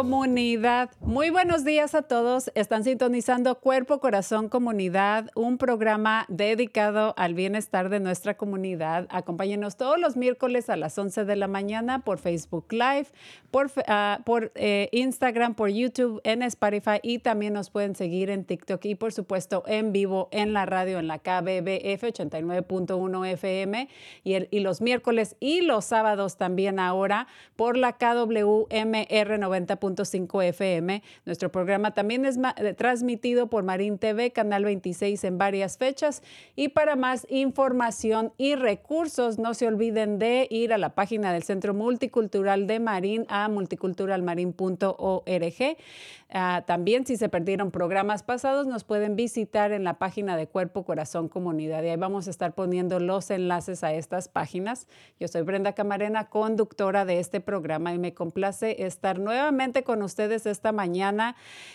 [0.00, 0.90] comunidad.
[1.10, 2.52] Muy buenos días a todos.
[2.54, 9.08] Están sintonizando Cuerpo, Corazón, Comunidad, un programa dedicado al bienestar de nuestra comunidad.
[9.10, 13.08] Acompáñenos todos los miércoles a las 11 de la mañana por Facebook Live,
[13.50, 18.44] por, ah, por eh, Instagram, por YouTube, en Spotify y también nos pueden seguir en
[18.44, 23.88] TikTok y por supuesto en vivo en la radio en la KBBF 89.1 FM
[24.22, 27.26] y los miércoles y los sábados también ahora
[27.56, 30.99] por la KWMR 90.5 FM.
[31.24, 36.22] Nuestro programa también es eh, transmitido por Marín TV, Canal 26 en varias fechas.
[36.56, 41.42] Y para más información y recursos, no se olviden de ir a la página del
[41.42, 45.76] Centro Multicultural de Marín a multiculturalmarin.org.
[46.32, 50.84] Ah, también si se perdieron programas pasados, nos pueden visitar en la página de Cuerpo,
[50.84, 51.82] Corazón, Comunidad.
[51.82, 54.86] Y ahí vamos a estar poniendo los enlaces a estas páginas.
[55.18, 60.46] Yo soy Brenda Camarena, conductora de este programa y me complace estar nuevamente con ustedes
[60.46, 61.34] esta mañana,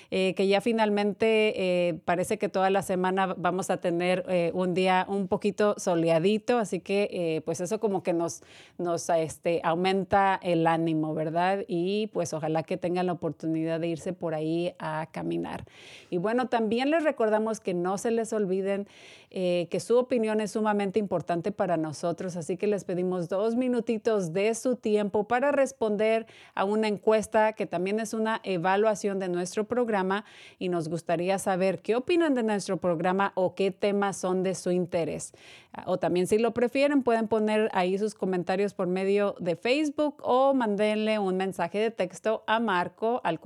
[0.10, 4.74] eh, que ya finalmente eh, parece que toda la semana vamos a tener eh, un
[4.74, 8.42] día un poquito soleadito, así que pues eso como que nos,
[8.78, 11.66] nos este, aumenta el ánimo, ¿verdad?
[11.68, 14.45] Y pues ojalá que tengan la oportunidad de irse por ahí
[14.80, 15.66] a caminar.
[16.10, 18.88] Y bueno, también les recordamos que no se les olviden
[19.32, 24.32] eh, que su opinión es sumamente importante para nosotros, así que les pedimos dos minutitos
[24.32, 29.66] de su tiempo para responder a una encuesta que también es una evaluación de nuestro
[29.66, 30.24] programa
[30.58, 34.72] y nos gustaría saber qué opinan de nuestro programa o qué temas son de su
[34.72, 35.34] interés.
[35.74, 40.16] Ah, O también si lo prefieren pueden poner ahí sus comentarios por medio de Facebook
[40.22, 43.40] o mandenle un mensaje de texto a Marco al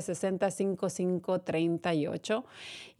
[0.00, 2.42] 415-960-5538.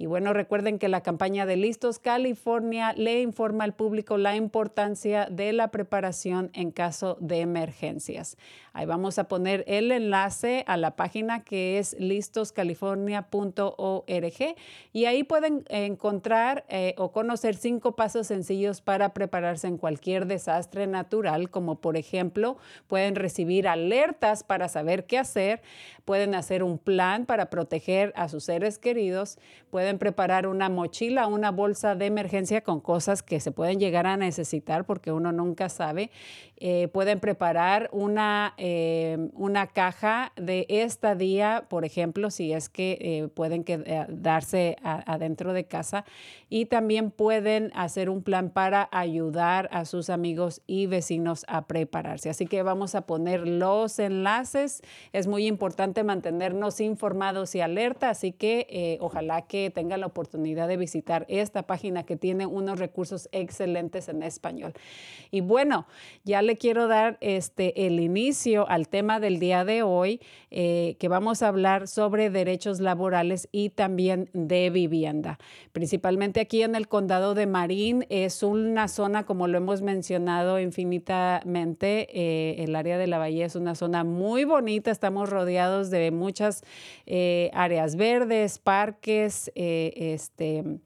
[0.00, 5.28] Y bueno, recuerden que la campaña de Listos California le informa al público la importancia
[5.30, 8.38] de la preparación en caso de emergencias.
[8.72, 14.56] Ahí vamos a poner el enlace a la página que es listoscalifornia.org
[14.92, 20.86] y ahí pueden encontrar eh, o conocer cinco pasos sencillos para prepararse en cualquier desastre
[20.86, 22.56] natural, como por ejemplo
[22.86, 25.60] pueden recibir alertas para saber qué hacer,
[26.06, 29.38] pueden hacer un plan para proteger a sus seres queridos,
[29.70, 34.16] pueden preparar una mochila, una bolsa de emergencia con cosas que se pueden llegar a
[34.16, 36.10] necesitar porque uno nunca sabe,
[36.62, 43.28] eh, pueden preparar una, eh, una caja de estadía, por ejemplo, si es que eh,
[43.28, 46.04] pueden quedarse adentro de casa
[46.50, 52.28] y también pueden hacer un plan para ayudar a sus amigos y vecinos a prepararse.
[52.28, 54.82] Así que vamos a poner los enlaces.
[55.14, 60.76] Es muy importante mantenernos informados y alerta, así que ojalá que tengan la oportunidad de
[60.76, 64.74] visitar esta página que tiene unos recursos excelentes en español.
[65.30, 65.86] Y bueno,
[66.22, 71.08] ya le quiero dar este, el inicio al tema del día de hoy, eh, que
[71.08, 75.38] vamos a hablar sobre derechos laborales y también de vivienda.
[75.72, 82.06] Principalmente aquí en el condado de Marín es una zona, como lo hemos mencionado infinitamente,
[82.12, 86.64] eh, el área de la Bahía es una zona muy bonita, estamos rodeados de muchas
[87.06, 89.50] eh, áreas verdes, parques,
[89.96, 90.80] este,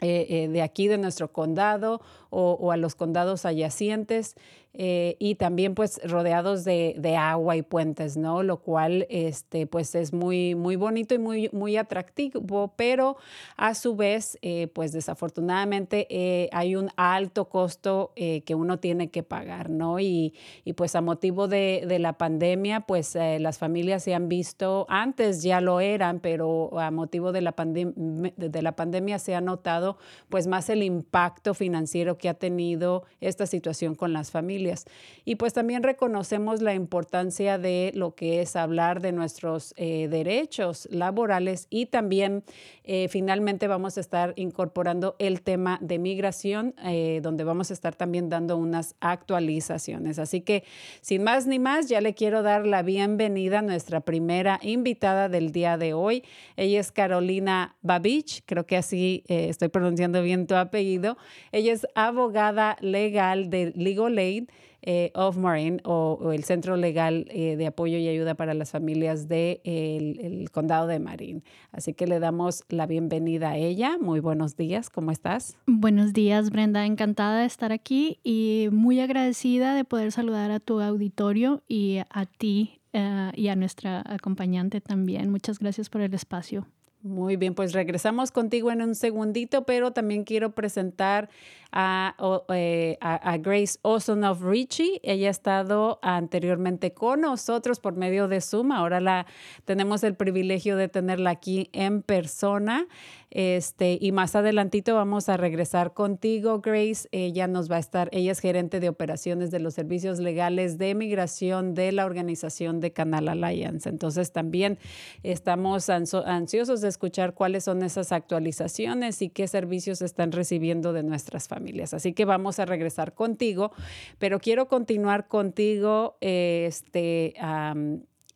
[0.00, 2.00] de aquí de nuestro condado
[2.34, 4.36] o, a los condados adyacentes.
[4.76, 8.42] Eh, y también pues rodeados de, agua y puentes, ¿no?
[8.42, 13.16] Lo cual este, pues es muy, muy bonito y muy, muy atractivo, pero
[13.56, 19.22] a su vez eh, pues desafortunadamente eh, hay un alto costo que uno tiene que
[19.22, 20.00] pagar, ¿no?
[20.00, 20.34] Y,
[20.64, 25.44] y pues a motivo de, de la pandemia pues las familias se han visto, antes
[25.44, 29.98] ya lo eran, pero a motivo de la, de la pandemia se ha notado
[30.28, 34.84] pues más el impacto financiero que ha tenido esta situación con las familias.
[35.24, 40.88] Y pues también reconocemos la importancia de lo que es hablar de nuestros eh, derechos
[40.90, 42.44] laborales y también
[42.84, 47.94] eh, finalmente vamos a estar incorporando el tema de migración, eh, donde vamos a estar
[47.94, 50.18] también dando unas actualizaciones.
[50.18, 50.64] Así que
[51.00, 55.52] sin más ni más, ya le quiero dar la bienvenida a nuestra primera invitada del
[55.52, 56.24] día de hoy.
[56.56, 61.16] Ella es Carolina Babich, creo que así estoy pronunciando bien tu apellido.
[61.52, 64.48] Ella es abogada legal de Legal Aid
[64.86, 69.28] eh, of Marine o, el Centro Legal eh, de Apoyo y Ayuda para las Familias
[69.28, 71.42] del de el Condado de Marín.
[71.72, 73.96] Así que le damos la bienvenida a ella.
[73.98, 75.56] Muy buenos días, ¿cómo estás?
[75.66, 76.84] Buenos días, Brenda.
[76.84, 82.26] Encantada de estar aquí y muy agradecida de poder saludar a tu auditorio y a
[82.26, 85.30] ti eh, y a nuestra acompañante también.
[85.30, 86.66] Muchas gracias por el espacio.
[87.04, 91.28] Muy bien, pues regresamos contigo en un segundito, pero también quiero presentar
[91.76, 95.00] eh, a, Grace Olson of Richie.
[95.02, 98.70] Ella ha estado anteriormente con nosotros por medio de Zoom.
[98.70, 99.26] Ahora la
[99.64, 102.86] tenemos el privilegio de tenerla aquí en persona.
[103.30, 107.08] Este, y más adelantito vamos a regresar contigo, Grace.
[107.10, 110.94] Ella nos va a estar, ella es gerente de operaciones de los servicios legales de
[110.94, 113.88] migración de la organización de Canal Alliance.
[113.88, 114.78] Entonces también
[115.24, 121.48] estamos ansiosos de escuchar cuáles son esas actualizaciones y qué servicios están recibiendo de nuestras
[121.48, 121.63] familias.
[121.92, 123.72] Así que vamos a regresar contigo,
[124.18, 127.34] pero quiero continuar contigo, este,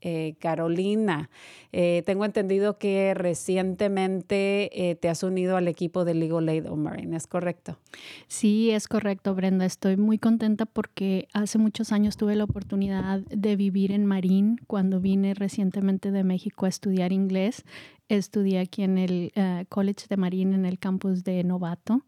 [0.00, 1.28] eh, Carolina.
[1.72, 7.16] Eh, tengo entendido que recientemente eh, te has unido al equipo de Legal Aid Marine,
[7.16, 7.80] ¿es correcto?
[8.28, 9.64] Sí, es correcto, Brenda.
[9.64, 15.00] Estoy muy contenta porque hace muchos años tuve la oportunidad de vivir en Marín cuando
[15.00, 17.64] vine recientemente de México a estudiar inglés.
[18.08, 19.32] Estudié aquí en el
[19.68, 22.04] College de Marín en el campus de Novato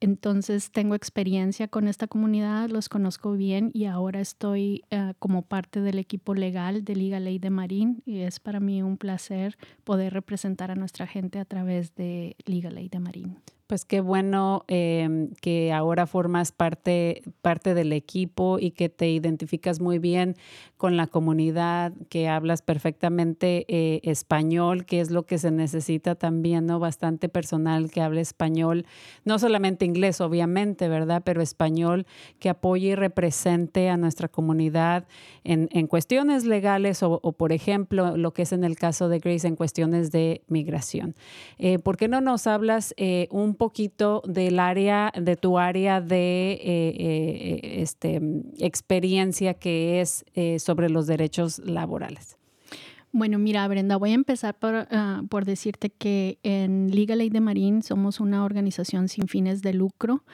[0.00, 5.80] entonces tengo experiencia con esta comunidad, los conozco bien y ahora estoy eh, como parte
[5.80, 10.12] del equipo legal de Liga Ley de Marín y es para mí un placer poder
[10.12, 13.38] representar a nuestra gente a través de Liga Ley de Marín.
[13.66, 19.80] Pues qué bueno em, que ahora formas parte, parte del equipo y que te identificas
[19.80, 20.36] muy bien
[20.76, 26.66] con la comunidad, que hablas perfectamente eh, español, que es lo que se necesita también,
[26.66, 26.78] ¿no?
[26.78, 28.84] Bastante personal que hable español,
[29.24, 31.22] no solamente inglés, obviamente, ¿verdad?
[31.24, 32.04] Pero español
[32.40, 35.06] que apoye y represente a nuestra comunidad
[35.42, 39.48] en, en cuestiones legales o, por ejemplo, lo que es en el caso de Grace,
[39.48, 41.14] en cuestiones de migración.
[41.56, 46.60] Eh, ¿Por qué no nos hablas eh, poquito del área, de tu área de eh,
[46.64, 48.20] eh, este,
[48.58, 52.36] experiencia que es eh, sobre los derechos laborales.
[53.12, 57.40] Bueno, mira, Brenda, voy a empezar por, ah, por, decirte que en Liga Ley de
[57.40, 60.24] Marín somos una organización sin fines de lucro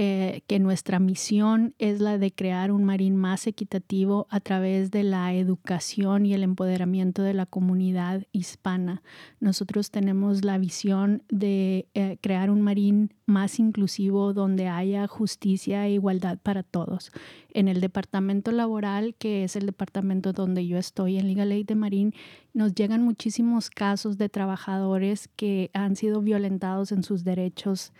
[0.00, 5.02] eh, que nuestra misión es la de crear un marín más equitativo a través de
[5.02, 9.02] la educación y el empoderamiento de la comunidad hispana.
[9.40, 15.94] Nosotros tenemos la visión de eh, crear un marín más inclusivo donde haya justicia e
[15.94, 17.10] igualdad para todos.
[17.52, 21.74] En el departamento laboral, que es el departamento donde yo estoy en Liga Ley de
[21.74, 22.14] Marín,
[22.54, 27.92] nos llegan muchísimos casos de trabajadores que han sido violentados en sus derechos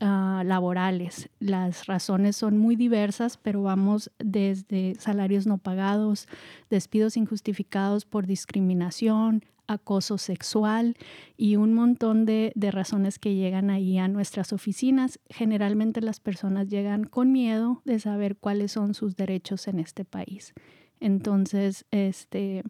[0.00, 1.28] Ah, laborales.
[1.40, 6.28] Las razones son muy diversas, pero vamos desde salarios no pagados,
[6.70, 10.96] despidos injustificados por discriminación, acoso sexual
[11.36, 15.20] y un montón de, de, razones que llegan ahí a nuestras oficinas.
[15.28, 20.54] Generalmente las personas llegan con miedo de saber cuáles son sus derechos en este país.
[21.00, 22.64] Entonces, este,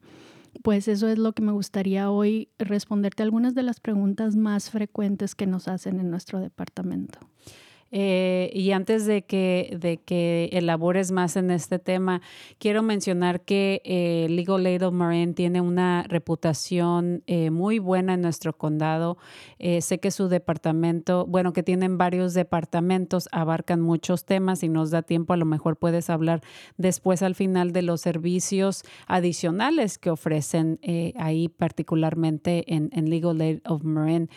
[0.63, 5.35] pues eso es lo que me gustaría hoy responderte algunas de las preguntas más frecuentes
[5.35, 7.19] que nos hacen en nuestro departamento.
[7.91, 12.21] Eh, y antes de que, de que elabores más en este tema,
[12.59, 18.23] quiero mencionar que eh, Legal Aid of Marin tiene una reputación eh, muy buena en
[18.23, 19.17] nuestro condado.
[19.59, 25.03] sé que su departamento, bueno, que tienen varios departamentos, abarcan muchos temas y nos da
[25.03, 26.43] tiempo, a lo mejor puedes hablar
[26.77, 30.79] después al final de los servicios adicionales que ofrecen
[31.17, 34.29] ahí, particularmente en, en, Legal Aid of Marin.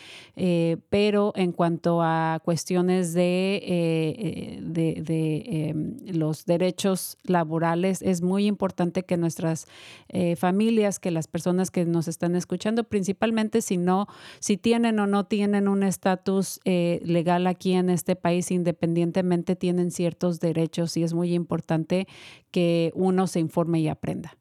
[0.89, 9.03] pero en cuanto a cuestiones de eh, de, em, los derechos laborales, es muy importante
[9.03, 9.67] que nuestras
[10.10, 14.07] eh, familias, que las personas que nos están escuchando, principalmente si no,
[14.39, 19.91] si tienen o no tienen un estatus eh, legal aquí en este país, independientemente tienen
[19.91, 22.07] ciertos derechos y es muy importante
[22.51, 24.38] que uno se informe y aprenda.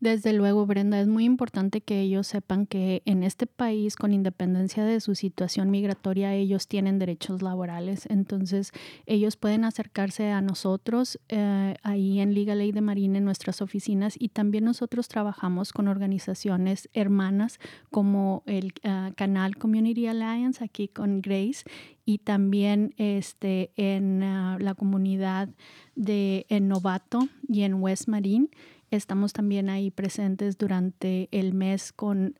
[0.00, 4.84] Desde luego, Brenda, es muy importante que ellos sepan que en este país, con independencia
[4.84, 8.06] de su situación migratoria, ellos tienen derechos laborales.
[8.08, 8.70] Entonces,
[9.06, 14.14] ellos pueden acercarse a nosotros eh, ahí en Liga Ley de Marina en nuestras oficinas
[14.16, 17.58] y también nosotros trabajamos con organizaciones hermanas
[17.90, 21.64] como el ah, Canal Community Alliance aquí con Grace
[22.04, 25.48] y también este, en ah, la comunidad
[25.96, 28.48] de en Novato y en West Marine
[28.90, 32.34] Estamos también ahí presentes durante el mes con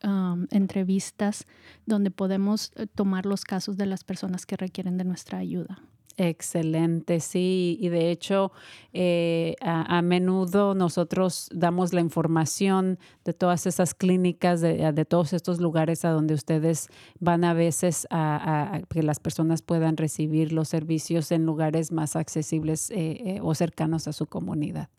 [0.51, 1.45] entrevistas
[1.85, 5.81] donde podemos eh, tomar los casos de las personas que requieren de nuestra ayuda.
[6.17, 7.77] Excelente, sí.
[7.79, 8.51] Y de hecho,
[8.91, 16.03] eh, a, menudo nosotros damos la información de todas esas clínicas, de, todos estos lugares
[16.03, 16.89] a donde ustedes
[17.21, 22.91] van a veces a, que las personas puedan recibir los servicios en lugares más accesibles
[22.91, 24.89] eh, o cercanos a su comunidad.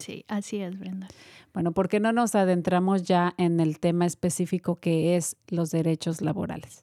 [0.00, 1.08] Sí, así es, Brenda.
[1.52, 6.22] Bueno, ¿por qué no nos adentramos ya en el tema específico que es los derechos
[6.22, 6.80] laborales?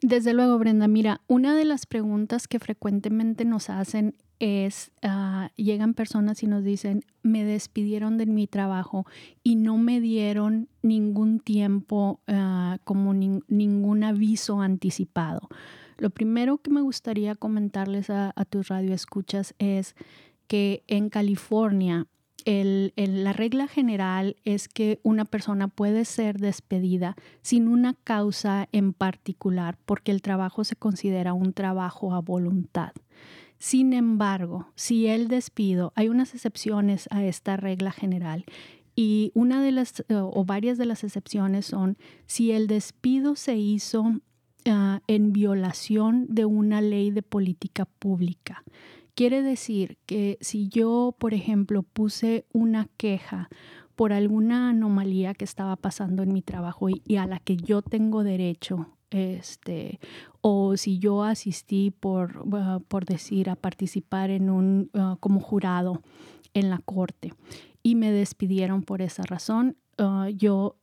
[0.00, 5.94] Desde luego, Brenda, mira, una de las preguntas que frecuentemente nos hacen es, ah, llegan
[5.94, 9.06] personas y nos dicen, me despidieron de mi trabajo
[9.42, 15.48] y no me dieron ningún tiempo, ah, como ningún aviso anticipado.
[15.96, 19.94] Lo primero que me gustaría comentarles a, a tus radioescuchas es
[20.48, 22.06] que en California
[22.44, 29.78] la regla general es que una persona puede ser despedida sin una causa en particular
[29.84, 32.92] porque el trabajo se considera un trabajo a voluntad.
[33.58, 38.44] Sin embargo, si el despido, hay unas excepciones a esta regla general
[38.96, 41.96] y una de las o varias de las excepciones son
[42.26, 44.20] si el despido se hizo
[44.66, 48.64] ah, en violación de una ley de política pública.
[49.14, 53.48] Quiere decir que si yo, por ejemplo, puse una queja
[53.94, 58.24] por alguna anomalía que estaba pasando en mi trabajo y, a la que yo tengo
[58.24, 60.00] derecho, este,
[60.40, 62.44] o si yo asistí por,
[62.88, 66.02] por decir, a participar en un, ah, como jurado
[66.52, 67.32] en la corte
[67.84, 70.76] y me despidieron por esa razón, ah, yo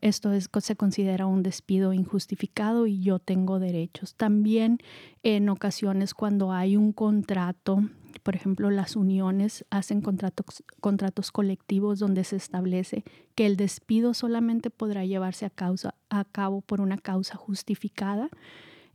[0.00, 4.14] esto es, se considera un despido injustificado y yo tengo derechos.
[4.14, 4.78] También
[5.22, 7.82] en ocasiones cuando hay un contrato,
[8.22, 14.70] por ejemplo, las uniones hacen contratos, contratos colectivos donde se establece que el despido solamente
[14.70, 18.30] podrá llevarse a, causa, a cabo por una causa justificada.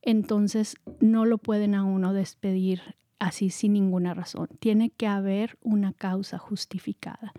[0.02, 2.82] Entonces no lo pueden a uno despedir
[3.20, 4.48] así sin ninguna razón.
[4.60, 7.34] Tiene que haber una causa justificada.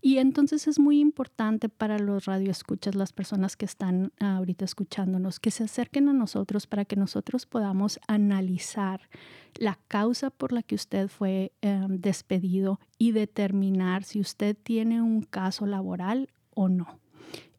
[0.00, 5.50] Y entonces es muy importante para los radioescuchas, las personas que están ahorita escuchándonos, que
[5.50, 9.08] se acerquen a nosotros para que nosotros podamos analizar
[9.56, 15.22] la causa por la que usted fue em, despedido y determinar si usted tiene un
[15.22, 17.00] caso laboral o no.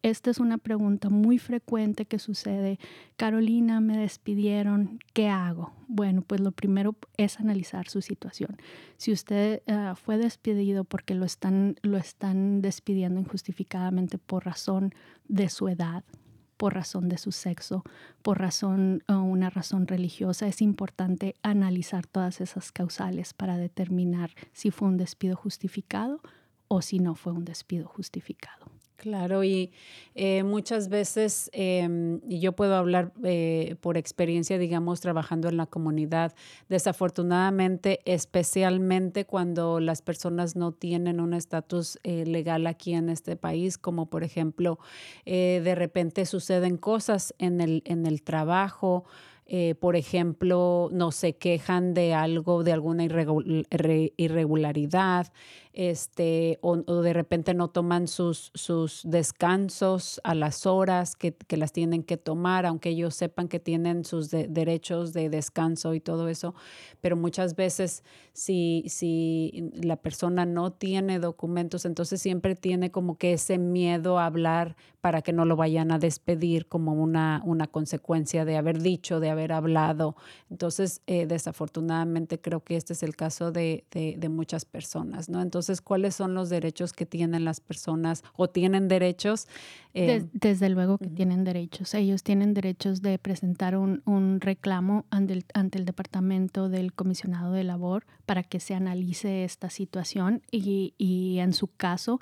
[0.02, 2.80] Esta es una pregunta muy frecuente que sucede.
[3.18, 5.74] Carolina, me despidieron, ¿qué hago?
[5.90, 8.56] Bueno, pues lo primero es analizar su situación.
[8.96, 14.94] Si usted eh, fue despedido porque lo están, lo están despidiendo injustificadamente por razón
[15.28, 16.06] de su edad,
[16.56, 17.84] por razón de su sexo,
[18.22, 24.72] por razón o una razón religiosa, es importante analizar todas esas causales para determinar si
[24.72, 26.22] fue un despido justificado
[26.70, 28.79] o si no fue un despido justificado.
[29.00, 29.72] Claro, y
[30.14, 35.68] eh, muchas veces, em, y yo puedo hablar eh, por experiencia, digamos, trabajando en la
[35.68, 36.36] comunidad,
[36.68, 43.78] desafortunadamente, especialmente cuando las personas no tienen un estatus eh, legal aquí en este país,
[43.78, 44.80] como por ejemplo,
[45.26, 49.06] de repente suceden cosas en el, en el trabajo,
[49.52, 55.34] eh, por ejemplo, no se quejan de algo, de alguna irregularidad,
[55.74, 62.04] este, o, de repente no toman sus, sus descansos a las horas que, las tienen
[62.04, 66.54] que tomar, aunque ellos sepan que tienen sus derechos de descanso y todo eso.
[67.02, 68.04] Pero muchas veces
[68.34, 74.26] si, si la persona no tiene documentos, entonces siempre tiene como que ese miedo a
[74.26, 79.22] hablar para que no lo vayan a despedir como una, una consecuencia de haber dicho,
[79.22, 80.16] de haber hablado.
[80.50, 85.42] Entonces, eh, desafortunadamente creo que este es el caso de, de, muchas personas, ¿no?
[85.42, 89.48] Entonces, ¿cuáles son los derechos que tienen las personas o tienen derechos?
[89.94, 91.94] Eh, desde luego que tienen derechos.
[91.96, 97.54] Ellos tienen derechos de presentar un, un reclamo ante el, ante el Departamento del Comisionado
[97.54, 102.20] de Labor para que se analice esta situación y, y en su caso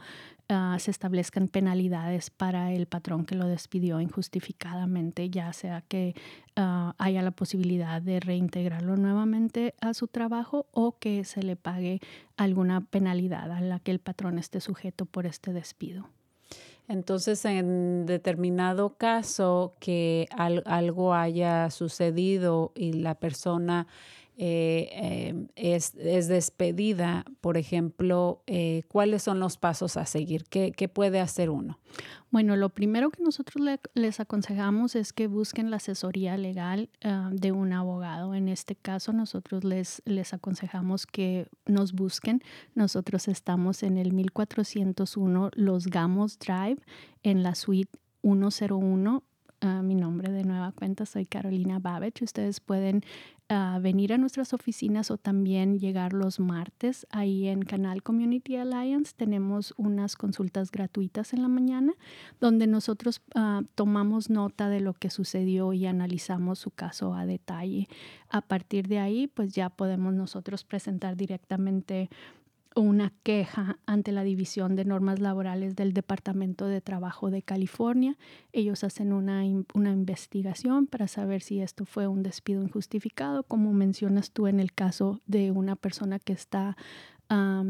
[0.50, 6.16] Ah, se establezcan penalidades para el patrón que lo despidió injustificadamente, ya sea que
[6.56, 12.00] ah, haya la posibilidad de reintegrarlo nuevamente a su trabajo o que se le pague
[12.38, 16.08] alguna penalidad a la que el patrón esté sujeto por este despido.
[16.88, 23.88] Entonces, en determinado caso que algo haya sucedido y la persona
[24.40, 24.90] eh,
[25.30, 30.44] em, es, despedida, por ejemplo, eh, ¿cuáles son los pasos a seguir?
[30.44, 31.80] ¿Qué, puede hacer uno?
[32.30, 33.66] Bueno, lo primero que nosotros
[33.96, 38.36] les aconsejamos es que busquen la asesoría legal ah, de un abogado.
[38.36, 42.44] En este caso, nosotros les, les aconsejamos que nos busquen.
[42.76, 46.78] Nosotros estamos en el 1401 Los Gamos Drive,
[47.24, 49.24] en la suite 101
[49.62, 52.22] ah, mi nombre de nueva cuenta, soy Carolina Babech.
[52.22, 53.04] Ustedes pueden
[53.80, 59.14] venir a nuestras oficinas o también llegar los martes ahí en Canal Community Alliance.
[59.16, 61.94] Tenemos unas consultas gratuitas en la mañana
[62.42, 67.88] donde nosotros ah, tomamos nota de lo que sucedió y analizamos su caso a detalle.
[68.30, 72.10] A partir de ahí, pues ya podemos nosotros presentar directamente
[72.78, 78.18] una queja ante la División de Normas Laborales del Departamento de Trabajo de California.
[78.54, 79.44] Ellos hacen una,
[79.74, 84.74] una, investigación para saber si esto fue un despido injustificado, como mencionas tú en el
[84.74, 86.78] caso de una persona que está
[87.30, 87.64] ah,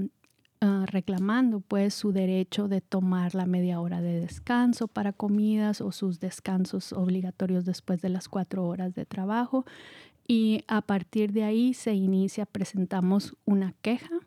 [0.87, 6.19] reclamando pues su derecho de tomar la media hora de descanso para comidas o sus
[6.19, 9.65] descansos obligatorios después de las cuatro horas de trabajo.
[10.27, 14.26] Y a partir de ahí se inicia, presentamos una queja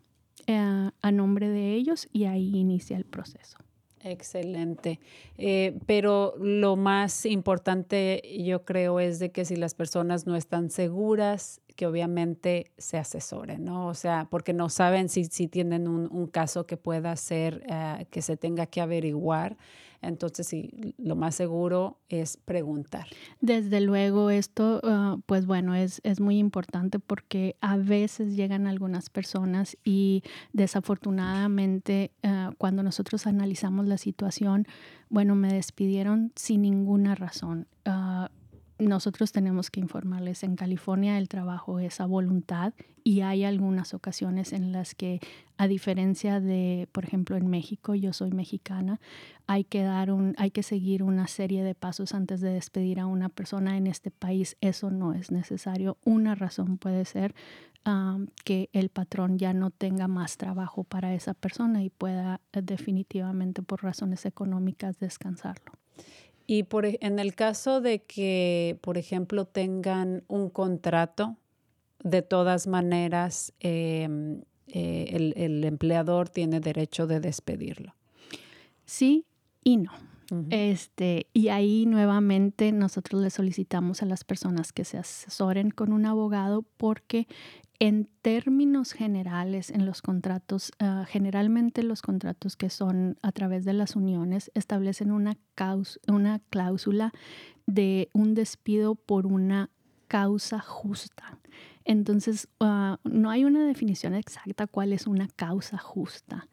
[0.53, 3.57] eh, a nombre de ellos y ahí inicia el proceso.
[4.03, 4.99] Excelente.
[5.39, 10.71] Eh, pero lo más importante yo creo es de que si las personas no están
[10.71, 13.87] seguras, que obviamente se asesoren, ¿no?
[13.87, 18.23] O sea, porque no saben si, si tienen un, caso que pueda ser, eh, que
[18.23, 19.57] se tenga que averiguar.
[20.03, 23.07] Entonces, sí, lo más seguro es preguntar.
[23.41, 29.11] Desde luego, esto, ah, pues bueno, es, es muy importante porque a veces llegan algunas
[29.11, 34.67] personas y desafortunadamente ah, cuando nosotros analizamos la situación,
[35.09, 37.67] bueno, me despidieron sin ninguna razón.
[37.85, 38.31] Ah,
[38.81, 42.73] nosotros tenemos que informarles, en California el trabajo es a voluntad
[43.05, 45.21] y hay algunas ocasiones en las que,
[45.57, 49.01] a diferencia de, por ejemplo, en México, yo soy mexicana,
[49.47, 53.07] hay que, dar un, hay que seguir una serie de pasos antes de despedir a
[53.07, 54.57] una persona en este país.
[54.61, 55.97] Eso no es necesario.
[56.05, 57.35] Una razón puede ser
[58.45, 63.63] que el patrón ya no tenga más trabajo para esa persona y pueda eh, definitivamente
[63.63, 65.73] por razones económicas descansarlo.
[66.53, 71.37] Y por, en el caso de que, por ejemplo, tengan un contrato,
[72.03, 77.95] de todas maneras, em, eh, el, empleador tiene derecho de despedirlo.
[78.85, 79.27] Sí
[79.63, 79.93] y no.
[80.51, 86.05] este, y ahí nuevamente nosotros le solicitamos a las personas que se asesoren con un
[86.05, 87.29] abogado porque
[87.81, 93.73] en términos generales, en los contratos, ah, generalmente los contratos que son a través de
[93.73, 95.39] las uniones establecen una,
[96.51, 97.13] cláusula
[97.67, 99.71] de un despido por una
[100.09, 101.39] causa justa.
[101.87, 106.49] Entonces, ah, no hay una definición exacta cuál es una causa justa.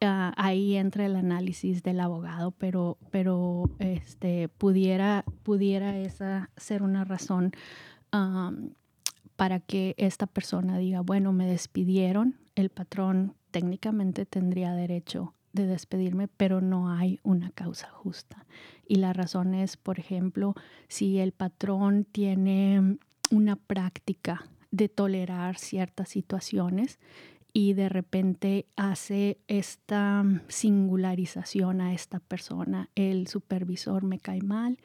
[0.00, 7.04] Ah, ahí entra el análisis del abogado, pero, pero este, pudiera, pudiera esa ser una
[7.04, 7.52] razón
[9.42, 16.28] para que esta persona diga, bueno, me despidieron, el patrón técnicamente tendría derecho de despedirme,
[16.28, 18.46] pero no hay una causa justa.
[18.86, 20.54] Y la razón es, por ejemplo,
[20.86, 22.98] si el patrón tiene
[23.32, 27.00] una práctica de tolerar ciertas situaciones
[27.52, 34.78] y de repente hace esta singularización a esta persona, el supervisor me cae mal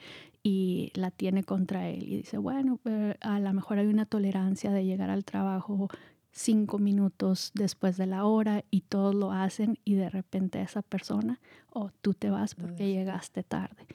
[0.49, 4.71] y la tiene contra él y dice, bueno, eh, a lo mejor hay una tolerancia
[4.71, 5.89] de llegar al trabajo
[6.31, 11.41] cinco minutos después de la hora y todos lo hacen y de repente esa persona
[11.69, 13.88] o oh, tú te vas porque llegaste tarde.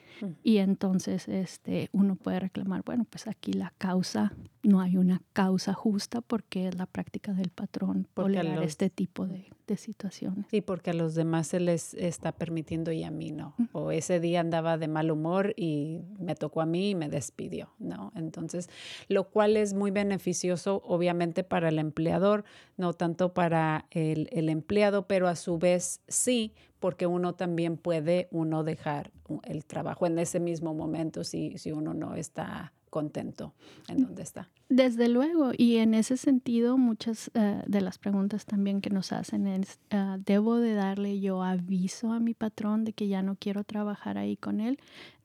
[0.43, 4.31] Y entonces este, uno puede reclamar, bueno, pues aquí la causa,
[4.63, 9.51] no hay una causa justa porque es la práctica del patrón tolerar este tipo de,
[9.67, 10.45] de, situaciones.
[10.51, 13.55] Y porque a los demás se les está permitiendo y a mí no.
[13.73, 17.73] O ese día andaba de mal humor y me tocó a mí y me despidió,
[17.77, 18.13] ¿no?
[18.15, 18.69] Entonces,
[19.09, 22.45] lo cual es muy beneficioso obviamente para el empleador,
[22.77, 28.27] no tanto para el, el empleado, pero a su vez sí porque uno también puede
[28.31, 29.11] uno dejar
[29.43, 33.55] el trabajo en ese mismo momento si, si uno no está contento
[33.87, 34.49] en donde está.
[34.69, 39.47] Desde luego, y en ese sentido muchas eh, de las preguntas también que nos hacen
[39.47, 43.63] es, eh, ¿debo de darle yo aviso a mi patrón de que ya no quiero
[43.63, 44.77] trabajar ahí con él?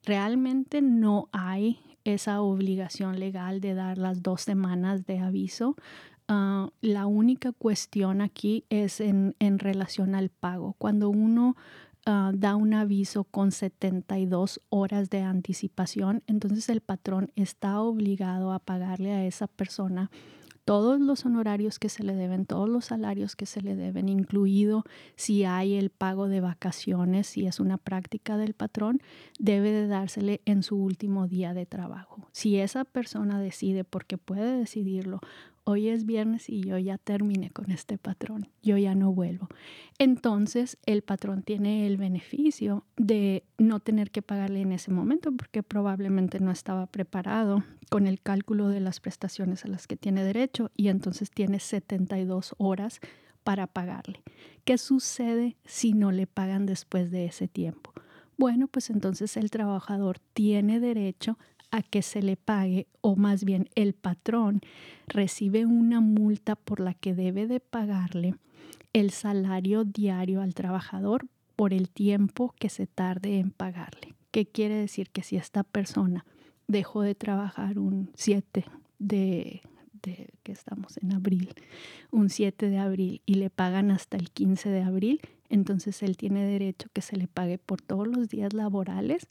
[0.03, 5.75] Realmente no hay esa obligación legal de dar las dos semanas de aviso.
[6.27, 10.73] Ah, la única cuestión aquí es en, relación al pago.
[10.79, 11.55] Cuando uno
[12.09, 18.59] ah, da un aviso con 72 horas de anticipación, entonces el patrón está obligado a
[18.59, 20.09] pagarle a esa persona
[20.69, 24.83] todos los honorarios que se le deben, todos los salarios que se le deben, incluido
[25.15, 29.01] si hay el pago de vacaciones, si es una práctica del patrón,
[29.39, 32.27] debe de dársele en su último día de trabajo.
[32.33, 35.21] Si esa persona decide, porque puede decidirlo,
[35.69, 39.47] hoy es viernes y yo ya terminé con este patrón, yo ya no vuelvo.
[39.99, 45.61] Entonces el patrón tiene el beneficio de no tener que pagarle en ese momento porque
[45.61, 50.71] probablemente no estaba preparado con el cálculo de las prestaciones a las que tiene derecho
[50.75, 52.99] y entonces tiene 72 horas
[53.43, 54.23] para pagarle.
[54.65, 57.93] ¿Qué sucede si no le pagan después de ese tiempo?
[58.37, 61.37] Bueno, pues entonces el trabajador tiene derecho
[61.71, 64.61] a que se le pague o más bien el patrón
[65.07, 68.35] recibe una multa por la que debe de pagarle
[68.93, 74.15] el salario diario al trabajador por el tiempo que se tarde en pagarle.
[74.31, 75.09] ¿Qué quiere decir?
[75.09, 76.25] Que si esta persona
[76.67, 78.65] dejó de trabajar un 7
[78.99, 79.61] de,
[80.01, 81.53] de, que estamos en abril,
[82.11, 86.45] un 7 de abril y le pagan hasta el 15 de abril, entonces él tiene
[86.45, 89.27] derecho que se le pague por todos los días laborales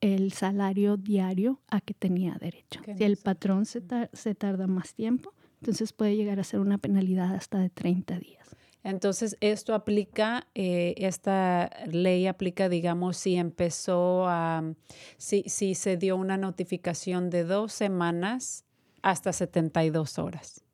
[0.00, 2.80] el salario diario a que tenía derecho.
[2.96, 3.82] Si el patrón se,
[4.12, 8.56] se, tarda más tiempo, entonces puede llegar a ser una penalidad hasta de 30 días.
[8.82, 14.74] Entonces, esto aplica, eh, esta ley aplica, digamos, si empezó a,
[15.18, 18.64] si, si se dio una notificación de dos semanas
[19.02, 20.64] hasta 72 horas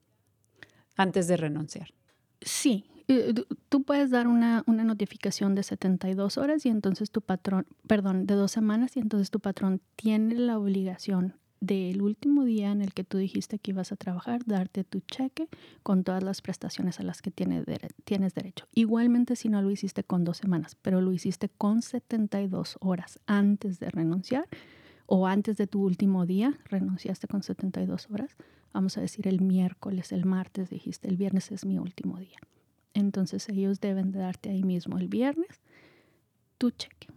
[0.94, 1.88] antes de renunciar.
[2.40, 2.86] Sí,
[3.68, 8.34] tú puedes dar una, una, notificación de 72 horas y entonces tu patrón, perdón, de
[8.34, 13.04] dos semanas y entonces tu patrón tiene la obligación del último día en el que
[13.04, 15.48] tú dijiste que ibas a trabajar, darte tu cheque
[15.82, 17.64] con todas las prestaciones a las que tienes
[18.34, 18.66] derecho.
[18.74, 23.78] Igualmente si no lo hiciste con dos semanas, pero lo hiciste con 72 horas antes
[23.78, 24.46] de renunciar
[25.06, 28.36] o antes de tu último día, renunciaste con 72 horas,
[28.72, 32.38] vamos a decir el miércoles, el martes dijiste, el viernes es mi último día
[32.96, 35.60] entonces ellos deben de darte ahí mismo el viernes
[36.58, 37.08] tu cheque.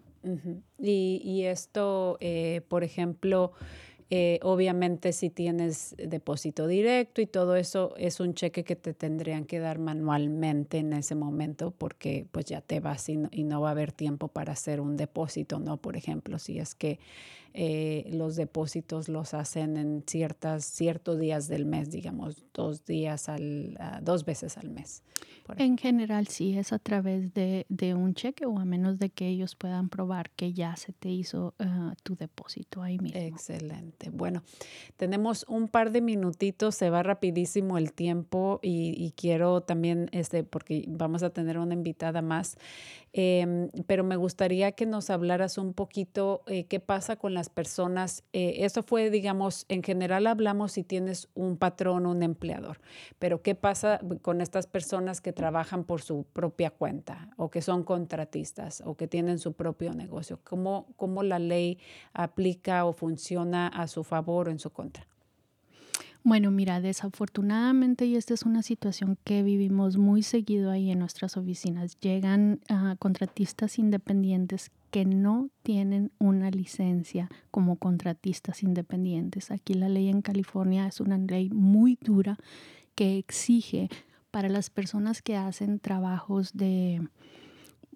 [0.78, 3.54] y, esto, eh, por ejemplo,
[4.10, 9.46] eh, obviamente si tienes depósito directo y todo eso, es un cheque que te tendrían
[9.46, 13.62] que dar manualmente en ese momento porque pues ya te vas y no, y no
[13.62, 15.78] va a haber tiempo para hacer un depósito, ¿no?
[15.78, 17.00] Por ejemplo, si es que
[17.54, 23.76] eh, los depósitos los hacen en ciertas, ciertos días del mes, digamos, dos días al,
[23.80, 25.04] ah, dos veces al mes.
[25.58, 29.28] En general sí, es a través de, de, un cheque o a menos de que
[29.28, 33.20] ellos puedan probar que ya se te hizo ah, tu depósito ahí mismo.
[33.20, 34.12] Excelente.
[34.12, 34.44] Bueno,
[34.96, 40.44] tenemos un par de minutitos, se va rapidísimo el tiempo y, y quiero también, este,
[40.44, 42.58] porque vamos a tener una invitada más,
[43.14, 48.24] Em, pero me gustaría que nos hablaras un poquito eh, qué pasa con las personas.
[48.34, 52.80] Eh, eso fue, digamos, en general hablamos si tienes un patrón un empleador,
[53.18, 57.84] pero qué pasa con estas personas que trabajan por su propia cuenta o que son
[57.84, 60.40] contratistas o que tienen su propio negocio.
[60.44, 61.80] ¿Cómo, cómo la ley
[62.14, 65.08] aplica o funciona a su favor o en su contra?
[66.30, 71.38] Bueno, mira, desafortunadamente, y esta es una situación que vivimos muy seguido ahí en nuestras
[71.38, 79.50] oficinas, llegan uh, contratistas independientes que no tienen una licencia como contratistas independientes.
[79.50, 82.38] Aquí la ley en California es una ley muy dura
[82.94, 83.90] que exige
[84.30, 87.08] para las personas que hacen trabajos de,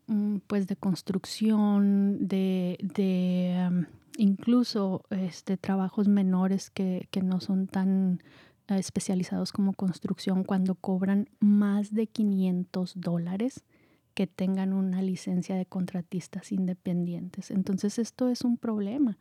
[0.08, 3.86] mm, pues de construcción, de, de
[4.18, 8.22] incluso este, trabajos menores que, que no son tan
[8.68, 13.64] eh, especializados como construcción cuando cobran más de 500 dólares
[14.14, 17.52] que tengan una licencia de contratistas independientes.
[17.52, 19.18] Entonces esto es un problema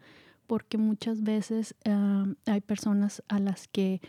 [0.46, 4.00] porque muchas veces ah, hay personas a las que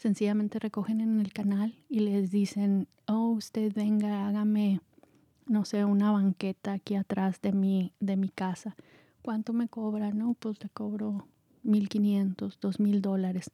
[0.00, 4.80] sencillamente recogen en el canal y les dicen, oh, usted venga, hágame,
[5.46, 8.76] no sé, una banqueta aquí atrás de mi, de mi casa.
[9.22, 10.12] ¿Cuánto me cobra?
[10.12, 11.26] No, pues le cobro
[11.64, 13.50] 1.500, 2.000 dólares.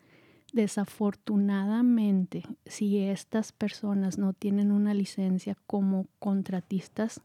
[0.52, 7.20] Desafortunadamente, si estas personas no tienen una licencia como contratistas,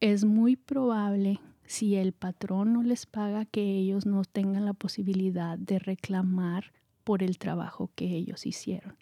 [0.00, 5.58] es muy probable si el patrón no les paga que ellos no tengan la posibilidad
[5.58, 6.72] de reclamar
[7.04, 8.96] por el trabajo que ellos hicieron.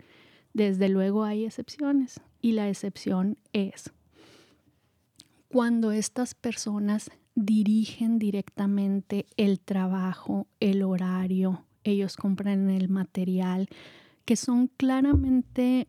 [0.53, 3.93] Desde luego hay excepciones y la excepción es
[5.49, 13.68] cuando estas personas dirigen directamente el trabajo, el horario, ellos compran el material,
[14.25, 15.87] que son claramente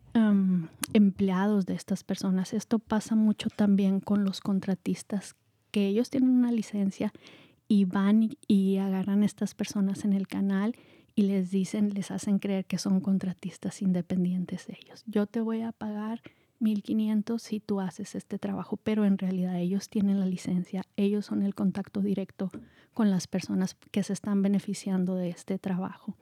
[0.92, 2.52] empleados de estas personas.
[2.52, 5.34] Esto pasa mucho también con los contratistas,
[5.72, 7.12] que ellos tienen una licencia
[7.66, 10.76] y van y, agarran a estas personas en el canal
[11.16, 15.02] y les dicen, les hacen creer que son contratistas independientes de ellos.
[15.06, 16.22] Yo te voy a pagar
[16.60, 21.42] 1500 si tú haces este trabajo, pero en realidad ellos tienen la licencia, ellos son
[21.42, 22.50] el contacto directo
[22.94, 26.16] con las personas que se están beneficiando de este trabajo.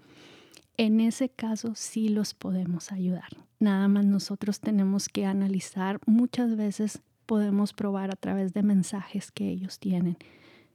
[0.77, 3.29] En ese caso sí los podemos ayudar.
[3.59, 6.01] Nada más nosotros tenemos que analizar.
[6.05, 10.19] Muchas veces podemos probar a través de mensajes que ellos tienen,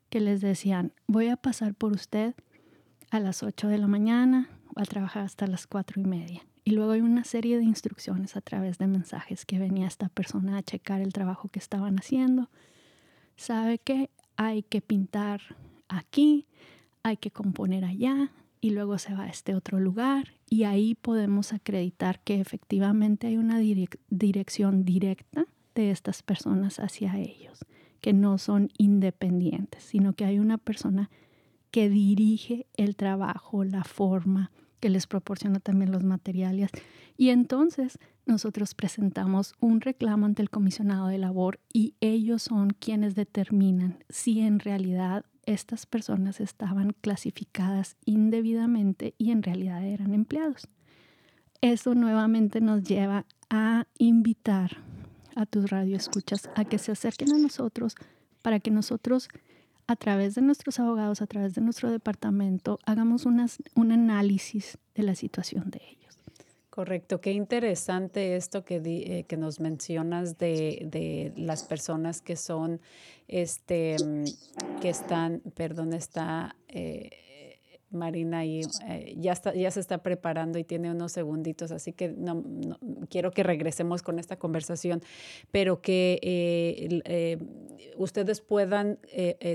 [0.09, 2.33] que les decían, voy a pasar por usted
[3.11, 6.41] a las 8 de la mañana, va a trabajar hasta las 4 y media.
[6.63, 10.57] Y luego hay una serie de instrucciones a través de mensajes que venía esta persona
[10.57, 12.49] a checar el trabajo que estaban haciendo.
[13.35, 15.41] Sabe que hay que pintar
[15.87, 16.45] aquí,
[17.03, 21.51] hay que componer allá y luego se va a este otro lugar y ahí podemos
[21.51, 23.59] acreditar que efectivamente hay una
[24.09, 27.65] dirección directa de estas personas hacia ellos,
[28.01, 31.09] que no son independientes, sino que hay una persona
[31.71, 36.71] que dirige el trabajo, la forma, que les proporciona también los materiales.
[37.15, 43.15] Y entonces nosotros presentamos un reclamo ante el comisionado de labor y ellos son quienes
[43.15, 50.67] determinan si en realidad estas personas estaban clasificadas indebidamente y en realidad eran empleados.
[51.61, 54.77] Eso nuevamente nos lleva a invitar
[55.35, 57.95] a tus radioescuchas a que se acerquen a nosotros
[58.41, 59.29] para que nosotros
[59.87, 65.15] a través de nuestros abogados, a través de nuestro departamento, hagamos un análisis de la
[65.15, 66.01] situación de ellos.
[66.71, 72.79] Correcto, qué interesante esto que, eh, que nos mencionas de, de, las personas que son,
[73.27, 76.55] este, mm, que están, perdón, está...
[76.69, 77.09] Eh,
[77.91, 82.09] Marina y eh, ya, está, ya se está preparando y tiene unos segunditos, así que
[82.09, 82.43] no,
[83.09, 85.01] quiero que regresemos con esta conversación,
[85.51, 87.37] pero que eh, eh,
[87.97, 88.99] ustedes puedan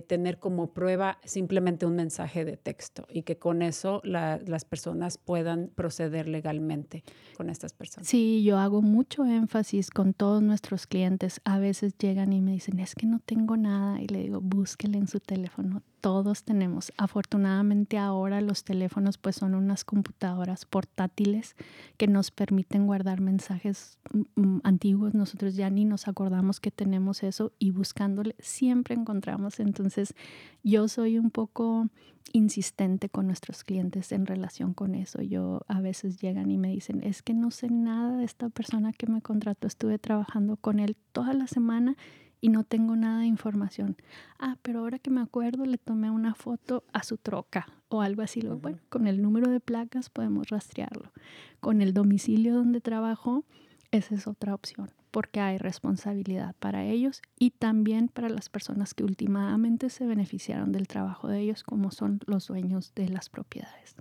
[0.07, 5.69] tener como prueba simplemente un mensaje de texto y que con eso las personas puedan
[5.75, 7.05] proceder legalmente
[7.37, 8.09] con estas personas.
[8.09, 11.41] Sí, yo hago mucho énfasis con todos nuestros clientes.
[11.45, 14.99] A veces llegan y me dicen, es que no tengo nada y le digo, búsquele
[14.99, 16.93] en su teléfono todos tenemos.
[16.97, 21.57] Afortunadamente ahora los teléfonos pues son unas computadoras portátiles
[21.97, 25.15] que nos permiten guardar mensajes mm, mm, antiguos.
[25.15, 29.61] Nosotros ya ni nos acordamos que tenemos eso y buscándole siempre encontramos.
[29.61, 30.15] Entonces
[30.63, 31.89] yo soy un poco
[32.33, 35.23] insistente con nuestros clientes en relación con eso.
[35.23, 38.93] Yo a veces llegan y me dicen, es que no sé nada de esta persona
[38.93, 41.97] que me contrató, estuve trabajando con él toda la semana
[42.41, 43.97] y no tengo nada de información.
[44.39, 48.23] Ah, pero ahora que me acuerdo le tomé una foto a su troca o algo
[48.23, 48.41] así.
[48.41, 51.13] Bueno, con el número de placas podemos rastrearlo.
[51.61, 53.45] Con el domicilio donde trabajo,
[53.91, 59.03] esa es otra opción porque hay responsabilidad para ellos y también para las personas que
[59.03, 63.97] últimamente se beneficiaron del trabajo de ellos como son los dueños de las propiedades.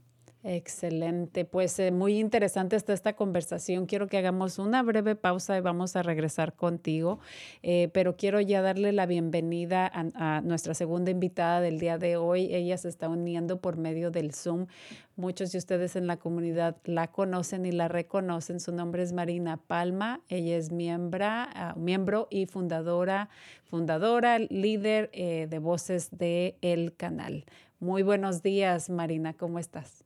[0.47, 3.88] Excelente, pues eh, muy interesante está esta conversación.
[3.88, 7.17] Quiero que hagamos una breve pausa y vamos a regresar contigo,
[7.63, 12.53] eh, pero quiero ya darle la bienvenida a, nuestra segunda invitada del día de hoy.
[12.53, 14.67] Ella se está uniendo por medio del Zoom.
[15.15, 18.60] Muchos de ustedes en la comunidad la conocen y la reconocen.
[18.60, 20.21] Su nombre es Marina Palma.
[20.29, 23.29] Ella es miembro, ah, miembro y fundadora,
[23.63, 27.45] fundadora, líder eh, de voces de el canal.
[27.79, 29.34] Muy buenos días, Marina.
[29.34, 30.05] ¿Cómo estás?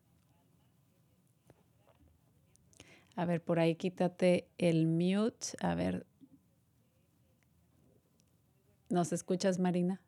[3.19, 5.47] A ver, por ahí quítate el mute.
[5.59, 6.05] A ver.
[8.87, 9.99] ¿Nos escuchas, Marina?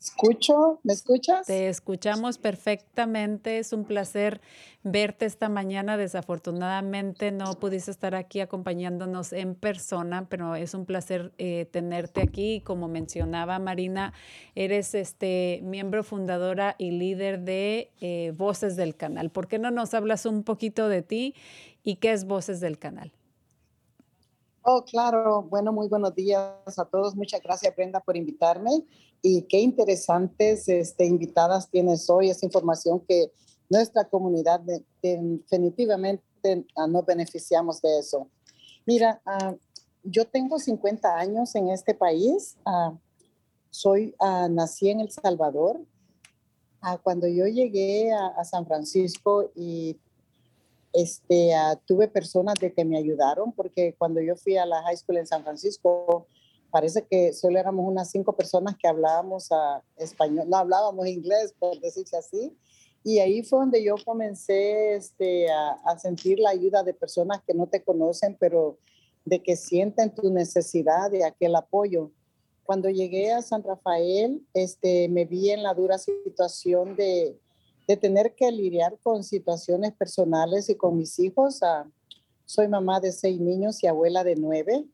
[0.00, 1.46] Escucho, ¿me escuchas?
[1.46, 3.58] Te escuchamos perfectamente.
[3.58, 4.40] Es un placer
[4.82, 5.96] verte esta mañana.
[5.96, 12.60] Desafortunadamente no pudiste estar aquí acompañándonos en persona, pero es un placer eh, tenerte aquí.
[12.60, 14.12] Como mencionaba Marina,
[14.54, 19.30] eres este miembro fundadora y líder de eh, Voces del Canal.
[19.30, 21.34] ¿Por qué no nos hablas un poquito de ti
[21.82, 23.12] y qué es Voces del Canal?
[24.62, 25.42] Oh, claro.
[25.42, 27.14] Bueno, muy buenos días a todos.
[27.14, 28.84] Muchas gracias, Brenda, por invitarme.
[29.22, 32.30] Y qué interesantes este, invitadas tienes hoy.
[32.30, 33.32] Esa información que
[33.68, 34.60] nuestra comunidad
[35.02, 38.28] definitivamente ah, no beneficiamos de eso.
[38.86, 39.54] Mira, ah,
[40.02, 42.56] yo tengo 50 años en este país.
[42.64, 42.96] Ah,
[43.70, 44.14] soy,
[44.50, 45.80] nací en El Salvador.
[47.02, 49.98] cuando yo llegué a San Francisco y
[50.98, 54.96] este, uh, tuve personas de que me ayudaron porque cuando yo fui a la high
[54.96, 56.26] school en San Francisco,
[56.72, 61.78] parece que solo éramos unas cinco personas que hablábamos uh, español, no hablábamos inglés, por
[61.80, 62.56] decirse así.
[63.04, 67.54] Y ahí fue donde yo comencé este, a, a, sentir la ayuda de personas que
[67.54, 68.78] no te conocen, pero
[69.24, 72.10] de que sienten tu necesidad de aquel apoyo.
[72.64, 77.38] Cuando llegué a San Rafael, este, me vi en la dura situación de,
[77.88, 81.62] de tener que lidiar con situaciones personales y con mis hijos.
[81.62, 81.90] Ah,
[82.44, 84.84] soy mamá de seis niños y abuela de nueve.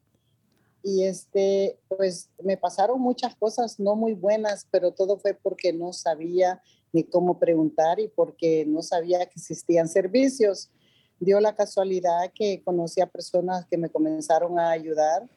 [0.81, 5.93] Y este, pues me pasaron muchas cosas no muy buenas, pero todo fue porque no
[5.93, 10.71] sabía ni cómo preguntar y porque no sabía que existían servicios.
[11.19, 15.29] Dio la casualidad que conocí a personas que me comenzaron a ayudar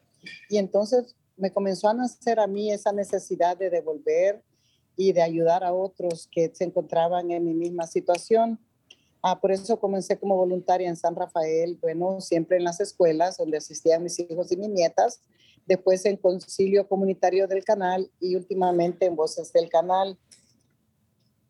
[0.50, 4.44] y entonces me comenzó a nacer a mí esa necesidad de devolver
[4.98, 8.60] y de ayudar a otros que se encontraban en mi misma situación.
[9.22, 13.58] Ah, por eso comencé como voluntaria en San Rafael, bueno, siempre en las escuelas donde
[13.58, 15.22] asistían mis hijos y mis nietas,
[15.66, 20.18] después en Concilio Comunitario del Canal y últimamente en Voces del Canal.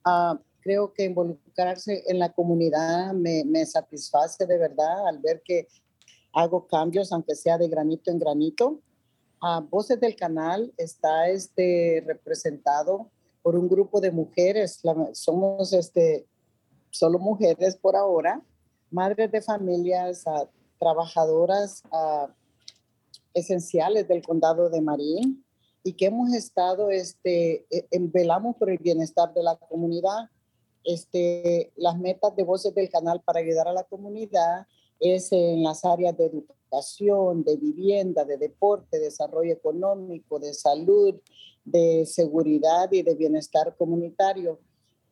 [0.04, 5.68] Ah, creo que involucrarse en la comunidad me, me satisface de verdad al ver que
[6.34, 8.82] hago cambios, aunque sea de granito en granito.
[9.40, 13.10] a ah, Voces del Canal está este, representado
[13.48, 14.82] por un grupo de mujeres,
[15.14, 16.28] somos este,
[16.90, 18.44] solo mujeres por ahora,
[18.92, 20.26] madres de familias,
[20.78, 21.82] trabajadoras
[23.34, 25.46] esenciales del condado de Marín
[25.82, 30.30] y que hemos estado, este, e, velamos por el bienestar de la comunidad.
[30.84, 34.68] Este, las metas de Voces del Canal para ayudar a la comunidad
[35.00, 36.57] es en las áreas de educación,
[37.44, 41.16] de vivienda, de deporte, desarrollo económico, de salud,
[41.66, 44.60] de seguridad y de bienestar comunitario.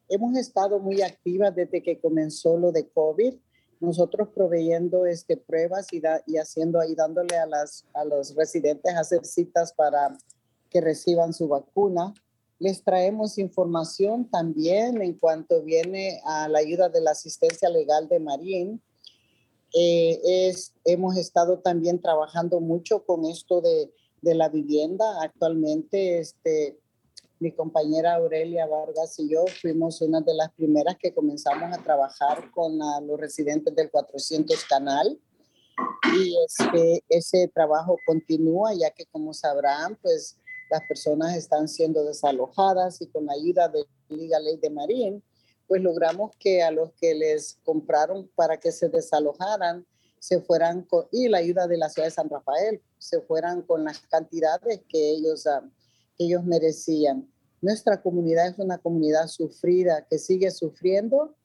[0.07, 3.35] Hemos estado muy activas desde que comenzó lo de COVID,
[3.79, 10.17] nosotros proveyendo este, pruebas y, y haciendo a, las, a los residentes hacer citas para
[10.69, 12.13] que reciban su vacuna.
[12.59, 18.19] Les traemos información también en cuanto viene a la ayuda de la asistencia legal de
[18.19, 18.81] Marín.
[19.77, 23.91] Eh, es, hemos estado también trabajando mucho con esto de
[24.25, 25.05] de la vivienda.
[25.21, 26.79] Actualmente, este,
[27.39, 32.49] mi compañera Aurelia Vargas y yo fuimos una de las primeras que comenzamos a trabajar
[32.51, 35.19] con los residentes del 400 Canal.
[36.17, 40.37] Y este, ese trabajo continúa, ya que como sabrán, pues
[40.71, 45.23] las personas están siendo desalojadas y con la ayuda de Liga Ley de Marín,
[45.67, 49.85] pues logramos que a los que les compraron para que se desalojaran,
[50.19, 53.83] se fueran con, y la ayuda de la ciudad de San Rafael, se fueran con
[53.83, 55.63] las cantidades que ellos, ah,
[56.17, 57.31] ellos merecían.
[57.61, 61.35] Nuestra comunidad es una comunidad sufrida, que sigue sufriendo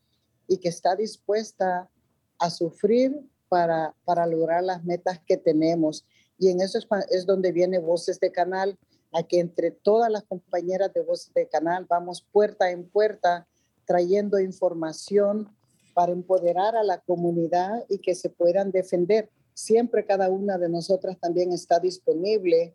[0.46, 1.90] y que está dispuesta
[2.38, 6.06] a sufrir para, para lograr las metas que tenemos.
[6.38, 8.78] Y en eso es, es donde viene Voces de Canal,
[9.12, 13.46] a que entre todas las compañeras de Voces de Canal vamos puerta en puerta
[13.90, 15.48] trayendo información
[15.94, 19.29] para empoderar a la comunidad y que se puedan defender.
[19.53, 22.72] Siempre cada una de nosotras también está disponible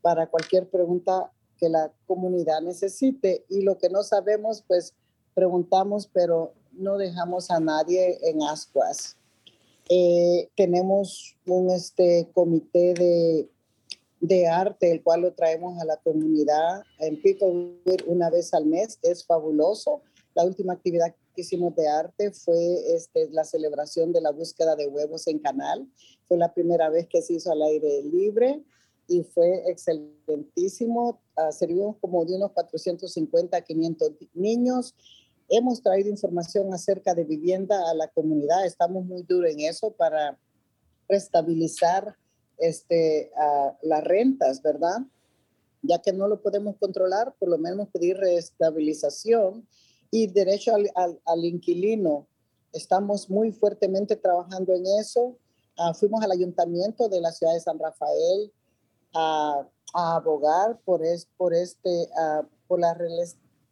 [0.00, 4.94] para cualquier pregunta que la comunidad necesite y lo que no sabemos, pues
[5.34, 9.18] preguntamos, pero no dejamos a nadie en ascuas.
[9.90, 13.50] Eh, tenemos un este, comité de,
[14.20, 18.98] de arte, el cual lo traemos a la comunidad en Picklewood una vez al mes.
[19.02, 20.00] Es fabuloso.
[20.34, 24.88] La última actividad que hicimos de arte fue este, la celebración de la búsqueda de
[24.88, 25.88] huevos en canal.
[26.26, 28.62] Fue la primera vez que se hizo al aire libre
[29.06, 31.20] y fue excelentísimo.
[31.36, 34.94] Uh, servimos como de unos 450 a 500 niños.
[35.48, 38.66] Hemos traído información acerca de vivienda a la comunidad.
[38.66, 40.38] Estamos muy duros en eso para
[41.08, 42.16] estabilizar
[42.58, 43.30] este,
[43.82, 44.98] las rentas, ¿verdad?
[45.86, 49.66] ya que no lo podemos controlar, por lo menos pedir reestabilización
[50.14, 52.28] y derecho al, inquilino.
[52.72, 55.36] Estamos muy fuertemente trabajando en eso.
[55.76, 58.52] Ah, fuimos al ayuntamiento de la ciudad de San Rafael
[59.12, 62.96] a, abogar por, es, por, este, ah, por la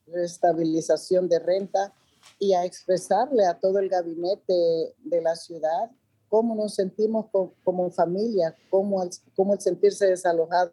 [0.08, 1.94] reestabilización de renta
[2.40, 5.92] y a expresarle a todo el gabinete de la ciudad
[6.28, 7.26] cómo nos sentimos
[7.62, 10.72] como, familia, cómo cómo el sentirse desalojado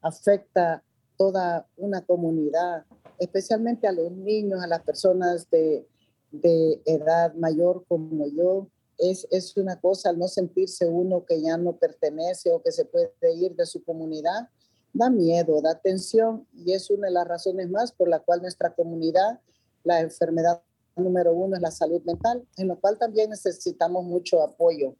[0.00, 0.82] afecta
[1.18, 2.86] toda una comunidad,
[3.18, 5.86] especialmente a los niños, a las personas de,
[6.84, 8.68] edad mayor como yo.
[8.98, 12.84] Es, es una cosa al no sentirse uno que ya no pertenece o que se
[12.84, 14.48] puede ir de su comunidad,
[14.92, 18.72] da miedo, da tensión y es una de las razones más por la cual nuestra
[18.74, 19.40] comunidad,
[19.82, 20.62] la enfermedad
[20.96, 24.94] número uno es la salud mental, en lo cual también necesitamos mucho apoyo.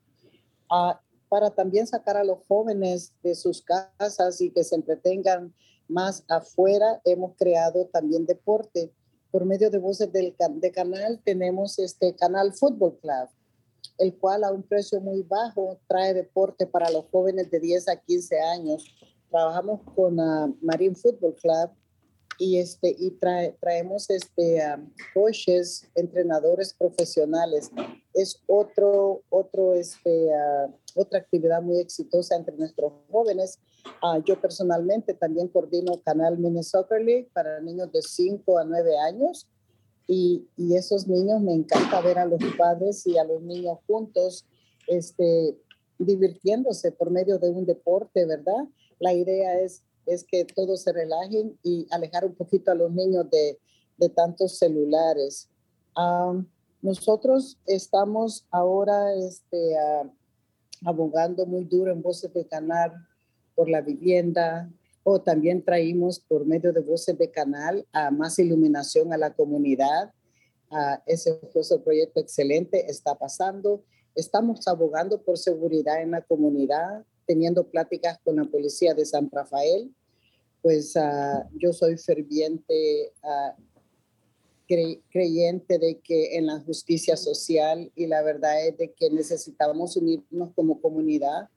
[0.70, 5.54] Ah, para también sacar a los jóvenes de sus casas y que se entretengan
[5.88, 8.92] más afuera, hemos creado también deporte.
[9.30, 13.28] Por medio de voces del de canal tenemos este canal Fútbol Club,
[13.98, 17.96] el cual a un precio muy bajo trae deporte para los jóvenes de 10 a
[17.96, 18.84] 15 años.
[19.30, 21.70] Trabajamos con uh, Marine Football Club
[22.38, 23.18] y, este, y
[23.60, 24.62] traemos este,
[25.12, 27.70] coaches, entrenadores profesionales.
[28.12, 30.30] Es otro, otro, este,
[30.94, 33.58] otra actividad muy exitosa entre nuestros jóvenes.
[34.02, 38.98] Ah, yo personalmente también coordino Canal Mini Soccer League para niños de 5 a 9
[38.98, 39.48] años.
[40.06, 44.44] Y, y, esos niños me encanta ver a los padres y a los niños juntos
[44.86, 45.58] este,
[45.98, 48.68] divirtiéndose por medio de un deporte, ¿verdad?
[48.98, 53.28] La idea es es que todos se relajen y alejar un poquito a los niños
[53.30, 53.58] de,
[53.96, 55.48] de tantos celulares.
[56.82, 59.76] nosotros estamos ahora este,
[60.84, 62.92] abogando muy duro en Voces de Canal
[63.54, 64.70] por la vivienda,
[65.02, 70.12] o también traímos por medio de Voces de Canal a más iluminación a la comunidad.
[71.06, 73.84] ese fue un proyecto excelente, está pasando.
[74.14, 79.94] Estamos abogando por seguridad en la comunidad, teniendo pláticas con la policía de San Rafael,
[80.62, 83.73] pues ah, yo soy ferviente uh,
[84.66, 90.52] creyente de que en la justicia social y la verdad es de que necesitamos unirnos
[90.54, 91.48] como comunidad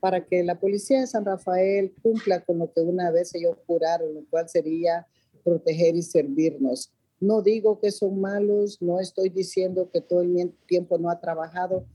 [0.00, 4.14] para que la policía de San Rafael cumpla con lo que una vez ellos juraron,
[4.14, 5.06] lo cual sería
[5.42, 6.92] proteger y servirnos.
[7.18, 11.86] No digo que son malos, no estoy diciendo que todo el tiempo no ha trabajado,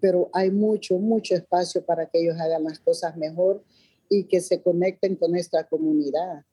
[0.00, 3.62] pero hay mucho, mucho espacio para que ellos hagan las cosas mejor
[4.08, 6.44] y que se conecten con nuestra comunidad.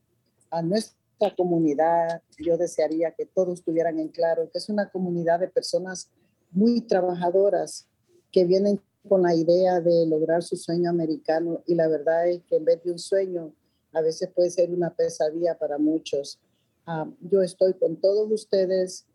[0.49, 0.96] A nuestra
[1.35, 6.09] comunidad, yo desearía que todos tuvieran en claro que es una comunidad de personas
[6.51, 7.87] muy trabajadoras
[8.31, 12.57] que vienen con la idea de lograr su sueño americano y la verdad es que
[12.57, 13.53] en vez de un sueño,
[13.93, 16.39] a veces puede ser una pesadilla para muchos.
[16.85, 19.05] Ah, yo estoy con todos ustedes.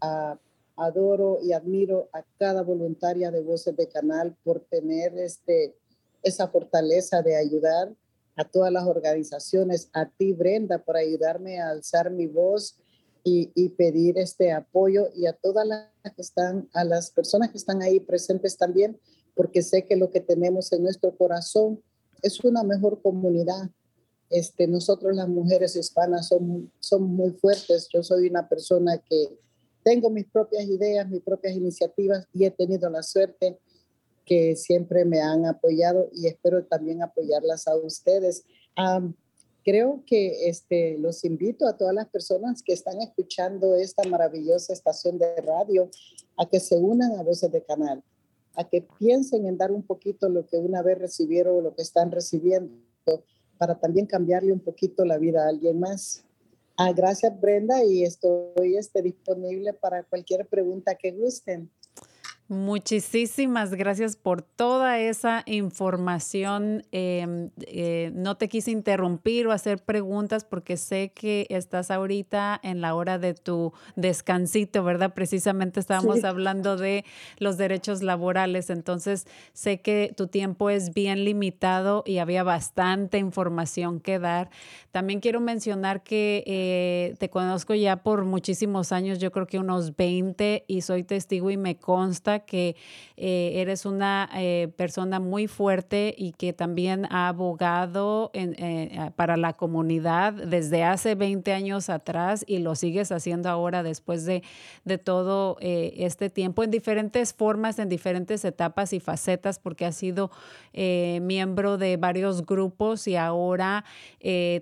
[0.00, 0.38] Ah,
[0.78, 5.76] adoro y admiro a cada voluntaria de Voces de Canal por tener este,
[6.22, 7.92] esa fortaleza de ayudar
[8.38, 12.78] a todas las organizaciones, a ti Brenda por ayudarme a alzar mi voz
[13.24, 17.82] y, pedir este apoyo y a todas las que están, a las personas que están
[17.82, 18.98] ahí presentes también,
[19.34, 21.82] porque sé que lo que tenemos en nuestro corazón
[22.22, 23.70] es una mejor comunidad.
[24.30, 27.88] Este, nosotros las mujeres hispanas somos, somos muy fuertes.
[27.92, 29.38] Yo soy una persona que
[29.82, 33.58] tengo mis propias ideas, mis propias iniciativas y he tenido la suerte
[34.28, 38.44] que siempre me han apoyado y espero también apoyarlas a ustedes.
[39.64, 45.18] creo que este, los invito a todas las personas que están escuchando esta maravillosa estación
[45.18, 45.90] de radio
[46.36, 48.02] a que se unan a Voces de Canal,
[48.54, 51.82] a que piensen en dar un poquito lo que una vez recibieron o lo que
[51.82, 52.76] están recibiendo
[53.56, 56.22] para también cambiarle un poquito la vida a alguien más.
[56.76, 61.70] Ah, gracias Brenda y estoy este, disponible para cualquier pregunta que gusten.
[62.50, 66.82] Muchísimas gracias por toda esa información.
[66.92, 72.80] Em, eh, no te quise interrumpir o hacer preguntas porque sé que estás ahorita en
[72.80, 75.12] la hora de tu descansito, ¿verdad?
[75.12, 77.04] Precisamente estábamos hablando de
[77.36, 84.00] los derechos laborales, entonces sé que tu tiempo es bien limitado y había bastante información
[84.00, 84.48] que dar.
[84.90, 89.96] También quiero mencionar que eh, te conozco ya por muchísimos años, yo creo que unos
[89.96, 92.76] 20, y soy testigo y me consta que
[93.20, 99.54] eh, eres una eh, persona muy fuerte y que también ha abogado eh, para la
[99.54, 104.44] comunidad desde hace 20 años atrás y lo sigues haciendo ahora después de,
[104.84, 110.30] de todo este tiempo en diferentes formas, en diferentes etapas y facetas, porque has sido
[110.72, 113.84] miembro de varios grupos y ahora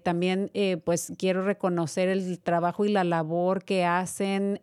[0.03, 0.51] también
[0.85, 4.61] pues quiero reconocer el trabajo y la labor que hacen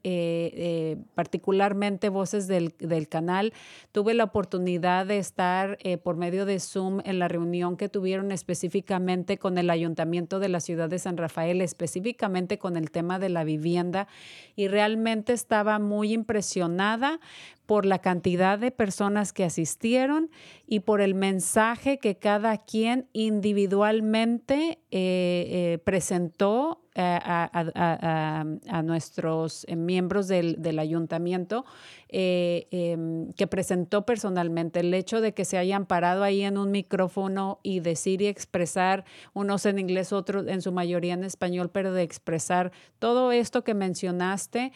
[1.13, 3.53] particularmente voces del canal.
[3.91, 8.31] Tuve la oportunidad de estar eh, por medio de Zoom en la reunión que tuvieron
[8.31, 13.29] específicamente con el ayuntamiento de la ciudad de San Rafael, específicamente con el tema de
[13.29, 14.07] la vivienda,
[14.55, 17.19] y realmente estaba muy impresionada
[17.65, 20.29] por la cantidad de personas que asistieron
[20.67, 30.27] y por el mensaje que cada quien individualmente eh, eh, presentó a, nuestros eh, miembros
[30.27, 31.65] del, ayuntamiento
[32.09, 34.81] eh, em, que presentó personalmente.
[34.81, 39.05] El hecho de que se hayan parado ahí en un micrófono y decir y expresar,
[39.33, 43.73] unos en inglés, otros en su mayoría en español, pero de expresar todo esto que
[43.73, 44.71] mencionaste,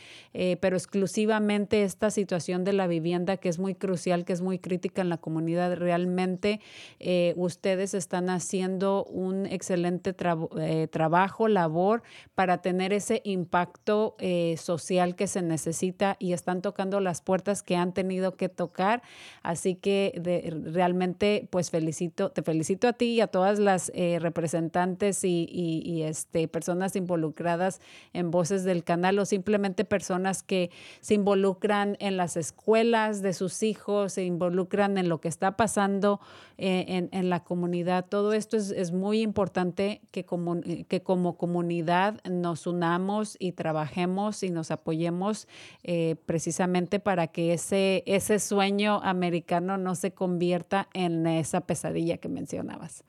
[0.59, 5.01] pero exclusivamente esta situación de la vivienda que es muy crucial, que es muy crítica
[5.01, 5.75] en la comunidad.
[5.75, 6.61] Realmente
[7.35, 12.03] ustedes están haciendo un excelente trabajo, labor
[12.35, 17.75] para tener ese impacto eh, social que se necesita y están tocando las puertas que
[17.75, 19.01] han tenido que tocar.
[19.43, 20.13] Así que
[20.65, 26.47] realmente pues felicito, te felicito a ti y a todas las eh, representantes y, este,
[26.47, 27.81] personas involucradas
[28.13, 30.69] en Voces del Canal o simplemente personas que
[31.01, 36.19] se involucran en las escuelas de sus hijos, se involucran en lo que está pasando
[36.57, 38.05] eh, en, la comunidad.
[38.09, 44.49] Todo esto es, muy importante que como, que como comunidad nos unamos y trabajemos y
[44.49, 45.47] nos apoyemos
[45.83, 52.27] eh, precisamente para que ese, ese sueño americano no se convierta en esa pesadilla que
[52.27, 53.06] mencionabas.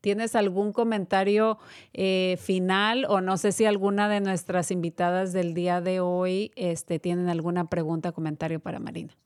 [0.00, 1.58] ¿Tienes algún comentario
[1.92, 6.98] eh, final o no sé si alguna de nuestras invitadas del día de hoy este,
[6.98, 9.16] tienen alguna pregunta o comentario para Marina?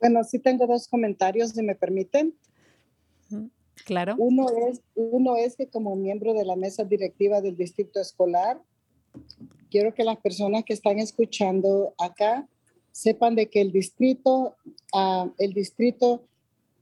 [0.00, 2.34] Bueno, sí tengo dos comentarios, si me permiten.
[3.84, 4.14] Claro.
[4.18, 8.60] Uno es, uno es que como miembro de la mesa directiva del distrito escolar,
[9.70, 12.46] quiero que las personas que están escuchando acá
[12.92, 14.56] sepan de que el distrito,
[14.94, 16.24] ah, el distrito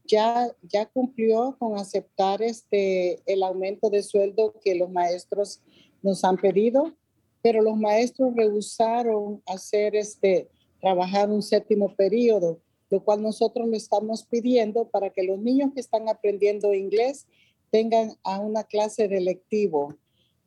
[0.06, 5.60] ya, ya cumplió con aceptar este, el aumento de sueldo que los maestros
[6.02, 6.94] nos han pedido,
[7.42, 10.48] pero los maestros rehusaron hacer este,
[10.80, 15.80] trabajar un séptimo periodo lo cual nosotros le estamos pidiendo para que los niños que
[15.80, 17.26] están aprendiendo inglés
[17.70, 19.94] tengan a una clase de lectivo.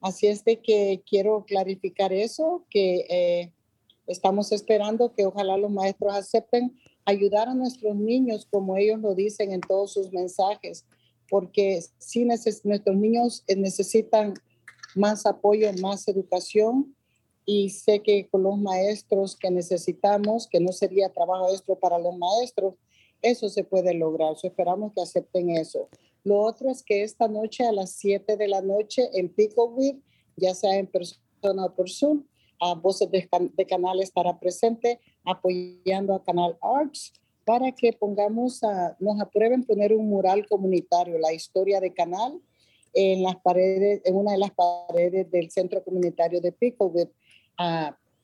[0.02, 3.54] Así es de que quiero clarificar eso, que eh,
[4.08, 6.80] estamos esperando que ojalá los maestros acepten
[7.10, 10.86] ayudar a nuestros niños como ellos lo dicen en todos sus mensajes,
[11.30, 14.34] porque si nuestros niños necesitan
[14.96, 16.96] más apoyo, más educación
[17.46, 22.18] y sé que con los maestros que necesitamos, que no sería trabajo extra para los
[22.18, 22.76] maestros,
[23.22, 24.36] eso se puede lograr.
[24.42, 25.90] esperamos que acepten eso.
[26.24, 30.02] Lo otro es que esta noche a las 7 de la noche en Picowit,
[30.36, 32.24] ya sea en persona o por Zoom,
[32.60, 35.00] a Voces de, de Canal estará presente
[35.30, 37.14] apoyando a Canal Arts
[37.46, 42.40] para que pongamos, a, nos aprueben poner un mural comunitario, la historia de Canal,
[42.94, 47.10] en las paredes, en una de las paredes del centro comunitario de Picowit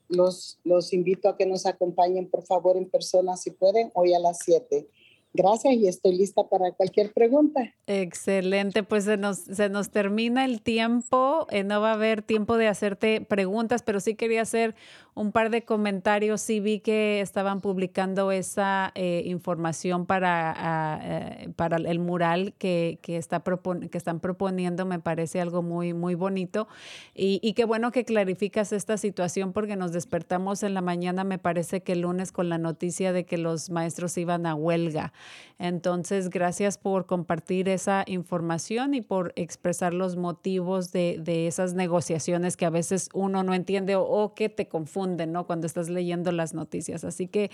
[0.08, 4.20] los, los invito a que nos acompañen, por favor, en persona si pueden, hoy a
[4.20, 4.88] las 7.
[5.36, 7.73] Gracias y estoy lista para cualquier pregunta.
[7.88, 12.55] Excelente, pues se nos, se nos termina el tiempo, eh, no va a haber tiempo
[12.55, 14.75] de hacerte preguntas, pero sí quería hacer
[15.15, 16.41] un par de comentarios.
[16.41, 23.17] Sí vi que estaban publicando esa eh, información para, eh, para el mural que, que,
[23.17, 23.41] está
[23.89, 24.86] que están proponiendo.
[24.86, 26.67] Me parece algo muy, muy bonito.
[27.13, 31.39] Y, y, qué bueno que clarificas esta situación porque nos despertamos en la mañana, me
[31.39, 35.13] parece que el lunes, con la noticia de que los maestros iban a huelga.
[35.57, 42.57] Entonces, gracias por compartir esa información y por expresar los motivos de, de esas negociaciones
[42.57, 45.45] que a veces uno no entiende o, o que te confunde ¿no?
[45.45, 47.03] Cuando estás leyendo las noticias.
[47.03, 47.51] Así que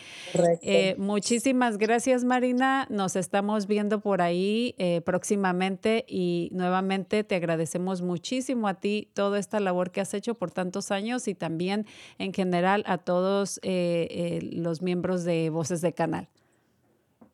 [0.61, 2.87] eh, muchísimas gracias, Marina.
[2.89, 9.37] Nos estamos viendo por ahí eh, próximamente y nuevamente te agradecemos muchísimo a ti toda
[9.39, 11.85] esta labor que has hecho por tantos años y también
[12.17, 16.29] en general a todos eh, los miembros de Voces de Canal.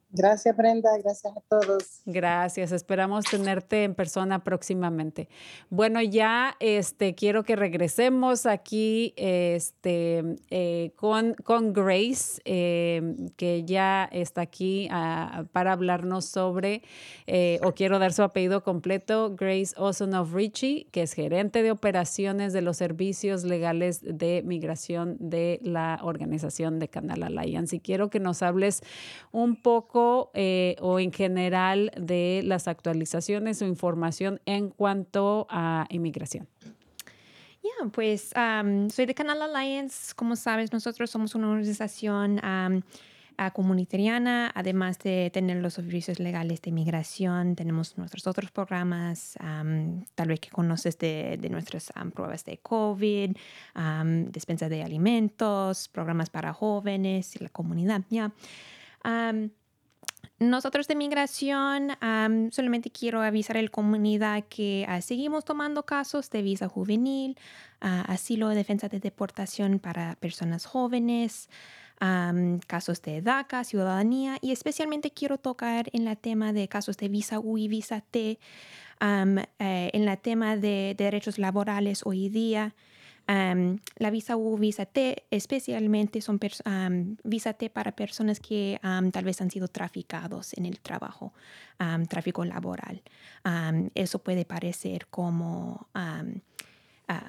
[0.09, 0.89] Gracias, Brenda.
[1.03, 2.01] Gracias a todos.
[2.05, 2.71] Gracias.
[2.71, 5.27] Esperamos tenerte en persona próximamente.
[5.69, 14.05] Bueno, ya este, quiero que regresemos aquí este, eh, con, con Grace, eh, que ya
[14.05, 16.83] está aquí ah, para hablarnos sobre,
[17.25, 22.53] eh, o quiero dar su apellido completo, Grace of Richie, que es gerente de operaciones
[22.53, 27.75] de los servicios legales de migración de la organización de Canal Alliance.
[27.75, 28.81] Y quiero que nos hables
[29.33, 29.96] un poco
[30.33, 36.47] eh, o en general de las actualizaciones o información en cuanto a inmigración?
[37.63, 38.31] Ya, pues
[38.93, 40.13] soy de Canal Alliance.
[40.15, 42.39] Como sabes, nosotros somos una organización
[43.53, 49.37] comunitariana, además de tener los servicios legales de inmigración, tenemos nuestros otros programas,
[50.15, 53.37] tal vez que conoces de, nuestras pruebas de COVID,
[54.29, 58.01] despensa de alimentos, programas para jóvenes y la comunidad.
[58.09, 58.33] Ya.
[60.39, 61.93] Nosotros de migración
[62.51, 67.37] solamente quiero avisar a la comunidad que ah, seguimos tomando casos de visa juvenil,
[67.81, 71.49] uh, asilo de defensa de deportación para personas jóvenes,
[72.67, 77.39] casos de DACA, ciudadanía y especialmente quiero tocar en la tema de casos de visa
[77.39, 78.37] U y visa T,
[78.99, 82.75] eh, en la tema de derechos laborales hoy día
[83.27, 86.39] la visa U, visa T, especialmente son
[87.23, 88.79] visa T para personas que
[89.11, 91.33] tal vez han sido traficados en el trabajo,
[92.09, 93.01] tráfico laboral.
[93.95, 96.23] eso puede parecer como ah,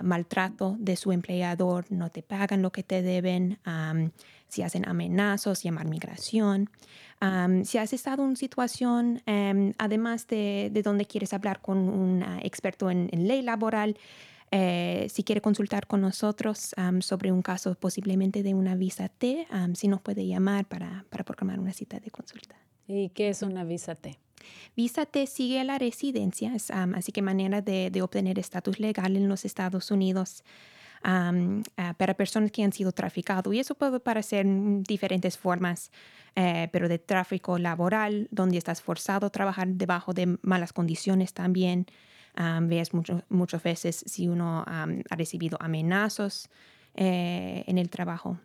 [0.02, 3.58] maltrato de su empleador, no te pagan lo que te deben,
[4.48, 6.70] si hacen amenazos, llamar migración.
[7.64, 9.22] si has estado en situación,
[9.78, 13.96] además de, de, donde quieres hablar con un ah, experto en, en ley laboral,
[14.50, 19.88] eh, si quiere consultar con nosotros sobre un caso posiblemente de una visa T, si
[19.88, 22.56] nos puede llamar para, para programar una cita de consulta.
[22.86, 24.18] ¿Y qué es una visa T?
[24.76, 26.54] Visa T sigue la residencia,
[26.94, 30.44] así que manera de, de obtener estatus legal en los Estados Unidos.
[31.02, 31.32] Ah,
[31.96, 33.54] para personas que han sido traficados.
[33.54, 34.46] Y eso puede parecer
[34.82, 35.90] diferentes formas,
[36.34, 41.86] eh, pero de tráfico laboral, donde estás forzado a trabajar debajo de malas condiciones también,
[42.62, 44.86] ves mucho, muchas veces si uno ha
[45.16, 46.48] recibido amenazas
[46.94, 48.38] eh, en el trabajo.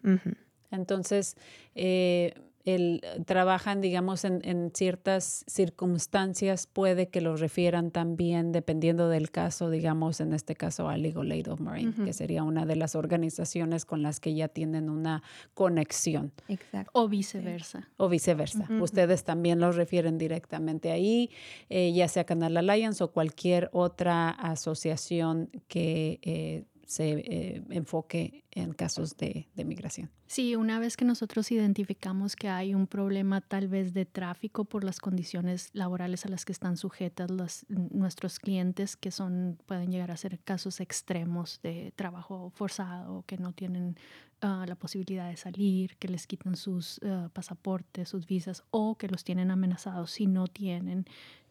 [0.70, 1.36] Entonces,
[1.76, 2.34] eh,
[2.66, 10.22] el, trabajan, digamos, en, ciertas circunstancias, puede que los refieran también, dependiendo del caso, digamos,
[10.22, 14.02] en este caso a Legal Aid of Marine, que sería una de las organizaciones con
[14.02, 16.32] las que ya tienen una conexión.
[16.48, 16.92] Exacto.
[16.94, 17.90] O viceversa.
[17.98, 18.68] O viceversa.
[18.82, 21.30] Ustedes también los refieren directamente ahí,
[21.70, 28.74] eh, ya sea Canal Alliance o cualquier otra asociación que eh, se eh, enfoque en
[28.74, 30.10] casos de, migración.
[30.28, 34.84] Sí, una vez que nosotros identificamos que hay un problema tal vez de tráfico por
[34.84, 40.12] las condiciones laborales a las que están sujetas los, nuestros clientes, que son pueden llegar
[40.12, 43.98] a ser casos extremos de trabajo forzado, que no tienen
[44.42, 49.08] ah, la posibilidad de salir, que les quitan sus ah, pasaportes, sus visas o que
[49.08, 51.06] los tienen amenazados si no tienen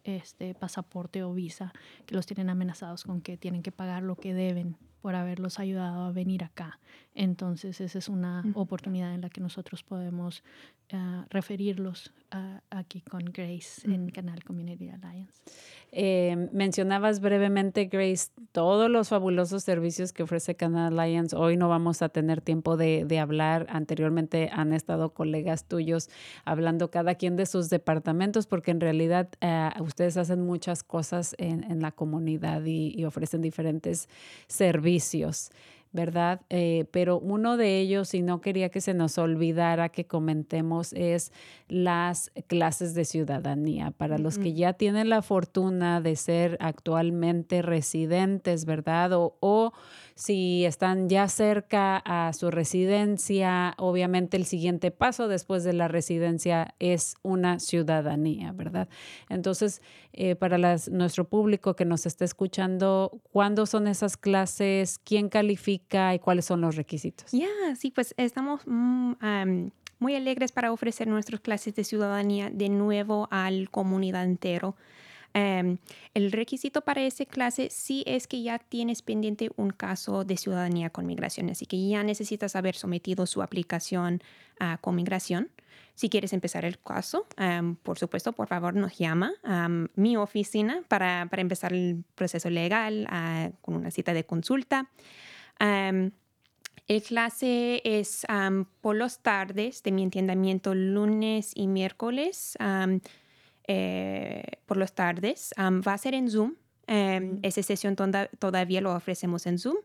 [0.04, 1.72] este pasaporte o visa,
[2.06, 6.04] que los tienen amenazados con que tienen que pagar lo que deben por haberlos ayudado
[6.04, 6.78] a venir acá.
[7.14, 10.42] Entonces, esa es una oportunidad en la que nosotros podemos
[10.94, 15.42] uh, referirlos uh, aquí con Grace en Canal Community Alliance.
[15.90, 21.36] Eh, mencionabas brevemente, Grace, todos los fabulosos servicios que ofrece Canal Alliance.
[21.36, 23.66] Hoy no vamos a tener tiempo de, de hablar.
[23.68, 26.08] Anteriormente han estado colegas tuyos
[26.46, 31.64] hablando cada quien de sus departamentos, porque en realidad uh, ustedes hacen muchas cosas en,
[31.64, 34.08] en la comunidad y, y ofrecen diferentes
[34.46, 34.91] servicios.
[35.92, 36.40] ¿Verdad?
[36.48, 41.32] Eh, pero uno de ellos, y no quería que se nos olvidara que comentemos, es
[41.68, 43.90] las clases de ciudadanía.
[43.90, 49.12] Para los que ya tienen la fortuna de ser actualmente residentes, ¿verdad?
[49.12, 49.72] O, o
[50.14, 56.74] si están ya cerca a su residencia, obviamente el siguiente paso después de la residencia
[56.78, 58.88] es una ciudadanía, ¿verdad?
[59.28, 59.82] Entonces,
[60.12, 60.58] eh, para
[60.90, 64.98] nuestro público que nos está escuchando, ¿cuándo son esas clases?
[64.98, 67.32] ¿Quién califica y cuáles son los requisitos?
[67.32, 68.62] Ya, sí, pues estamos...
[68.66, 69.12] Mm,
[70.02, 74.76] muy alegres para ofrecer nuestras clases de ciudadanía de nuevo al comunidad entero.
[75.34, 75.78] Em,
[76.14, 80.90] el requisito para esa clase sí es que ya tienes pendiente un caso de ciudadanía
[80.90, 84.22] con migración, así que ya necesitas haber sometido su aplicación
[84.60, 85.50] a con migración.
[85.94, 90.82] Si quieres empezar el caso, em, por supuesto, por favor nos llama a mi oficina
[90.88, 94.90] para, para, empezar el proceso legal ah, con una cita de consulta.
[95.60, 96.12] Em,
[96.88, 103.00] El clase es am, por las tardes, de mi entendimiento, lunes y miércoles, am,
[103.66, 105.52] eh, por las tardes.
[105.58, 106.54] Va a ser en Zoom.
[106.88, 107.96] Em, Esa sesión
[108.38, 109.76] todavía lo ofrecemos en Zoom.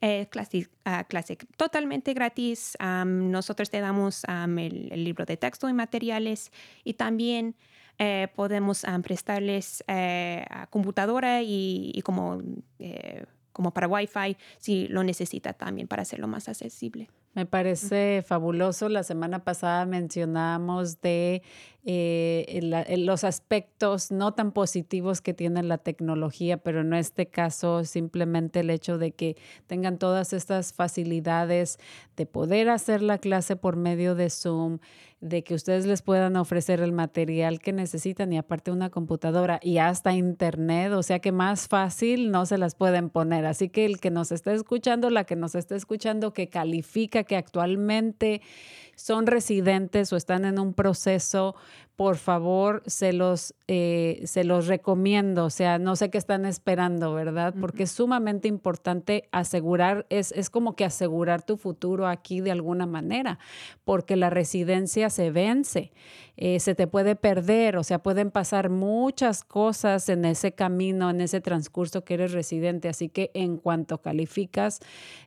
[0.00, 0.68] Eh, clase,
[1.08, 2.76] clase totalmente gratis.
[2.78, 6.52] Am, nosotros te damos am, el, el libro de texto y materiales
[6.84, 7.56] y también
[7.98, 12.42] eh, podemos prestarles eh, a computadora y, y como,
[12.80, 17.08] eh, como para Wi-Fi si lo necesita también para hacerlo más accesible.
[17.34, 18.88] Me parece fabuloso.
[18.88, 21.42] La semana pasada mencionábamos de
[21.86, 28.60] eh, los aspectos no tan positivos que tiene la tecnología, pero en este caso simplemente
[28.60, 31.78] el hecho de que tengan todas estas facilidades
[32.16, 34.78] de poder hacer la clase por medio de Zoom,
[35.20, 39.78] de que ustedes les puedan ofrecer el material que necesitan y aparte una computadora y
[39.78, 43.46] hasta internet, o sea que más fácil no se las pueden poner.
[43.46, 47.36] Así que el que nos está escuchando, la que nos está escuchando, que califica que
[47.36, 48.42] actualmente
[48.96, 51.54] son residentes o están en un proceso,
[51.96, 55.44] por favor, se los, eh, se los recomiendo.
[55.44, 57.54] O sea, no sé qué están esperando, ¿verdad?
[57.60, 62.86] Porque es sumamente importante asegurar, es, es como que asegurar tu futuro aquí de alguna
[62.86, 63.38] manera,
[63.84, 65.92] porque la residencia se vence,
[66.36, 71.20] eh, se te puede perder, o sea, pueden pasar muchas cosas en ese camino, en
[71.20, 72.88] ese transcurso que eres residente.
[72.88, 74.80] Así que en cuanto calificas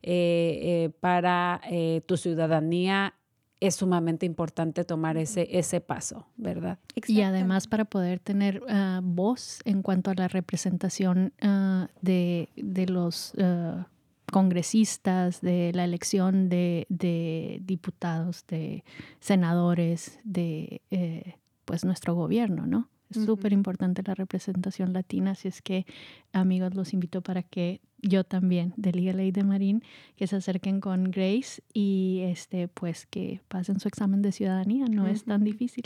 [0.04, 1.62] eh, para
[2.06, 3.14] tu ciudadanía,
[3.60, 6.78] es sumamente importante tomar ese, ese paso, ¿verdad?
[7.08, 12.86] Y además para poder tener ah, voz en cuanto a la representación ah, de, de
[12.88, 13.88] los ah,
[14.32, 18.84] congresistas, de la elección de, de diputados, de
[19.20, 21.36] senadores, de eh,
[21.66, 22.90] pues nuestro gobierno, ¿no?
[23.10, 23.26] Es Ujú.
[23.26, 25.86] súper importante la representación latina, así es que
[26.34, 29.84] amigos los invito para que yo también de Liga Ley de Marín
[30.16, 35.08] que se acerquen con Grace y este pues que pasen su examen de ciudadanía, no
[35.08, 35.84] es tan difícil.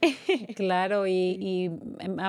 [0.56, 1.70] Claro, y, y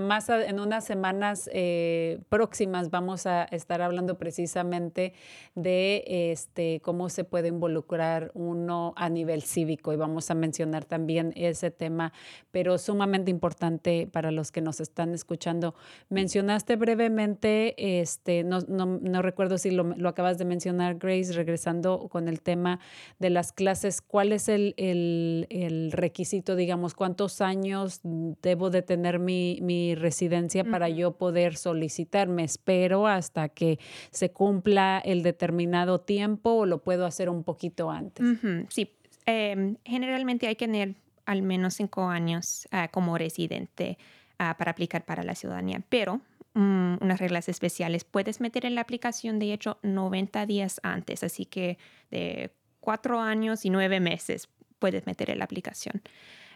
[0.02, 5.14] más a- en unas semanas eh, próximas vamos a estar hablando precisamente
[5.56, 11.34] de este cómo se puede involucrar uno a nivel cívico y vamos a mencionar también
[11.36, 12.14] ese tema,
[12.52, 15.76] pero sumamente importante para los que nos están escuchando.
[16.10, 22.08] Mencionaste brevemente, este, no, no, no recuerdo si lo, lo acabas de mencionar, Grace, regresando
[22.10, 22.80] con el tema
[23.20, 29.20] de las clases, ¿cuál es el, el- el requisito, digamos, cuántos años debo de tener
[29.20, 32.28] mi, mi residencia para yo poder solicitar?
[32.30, 33.80] ¿Me espero hasta que
[34.12, 38.26] se cumpla el determinado tiempo o lo puedo hacer un poquito antes?
[38.70, 38.90] Sí,
[39.28, 40.94] Em, generalmente hay que tener
[41.26, 43.98] al menos cinco años ah, como residente
[44.38, 46.22] ah, para aplicar para la ciudadanía, pero
[46.56, 51.46] mm, unas reglas especiales puedes meter en la aplicación, de hecho, 90 días antes, así
[51.46, 51.78] que
[52.10, 54.50] de cuatro años y nueve meses
[54.80, 56.02] puedes meter en la aplicación.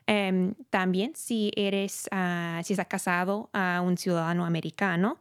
[0.08, 5.20] Em, también si eres, ah, si estás casado a un ciudadano americano,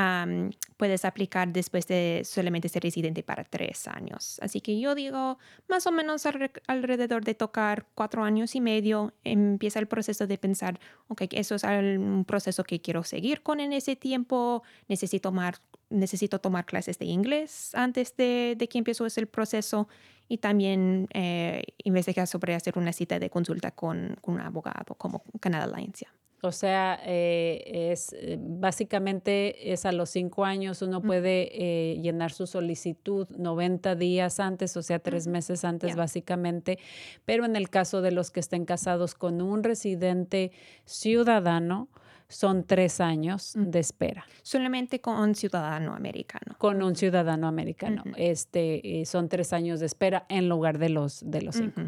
[0.00, 4.38] am, puedes aplicar después de solamente ser residente para tres años.
[4.40, 5.38] Así que yo digo,
[5.68, 10.38] más o menos alre- alrededor de tocar cuatro años y medio, empieza el proceso de
[10.38, 10.78] pensar,
[11.08, 15.56] ok, eso es al- un proceso que quiero seguir con en ese tiempo, necesito tomar,
[15.90, 19.88] necesito tomar clases de inglés antes de, de que empiezo ese proceso
[20.28, 25.24] y también eh, investigar sobre hacer una cita de consulta con, con un abogado como
[25.40, 26.06] Canada Alliance.
[26.40, 32.30] O sea, eh, es eh, básicamente es a los cinco años uno puede eh, llenar
[32.32, 36.78] su solicitud 90 días antes, o sea, tres meses antes básicamente,
[37.24, 40.52] pero en el caso de los que estén casados con un residente
[40.84, 41.88] ciudadano,
[42.28, 44.26] son tres años de espera.
[44.42, 46.56] Solamente con un ciudadano americano.
[46.58, 51.22] Con un ciudadano americano, este, eh, son tres años de espera en lugar de los,
[51.24, 51.80] de los cinco.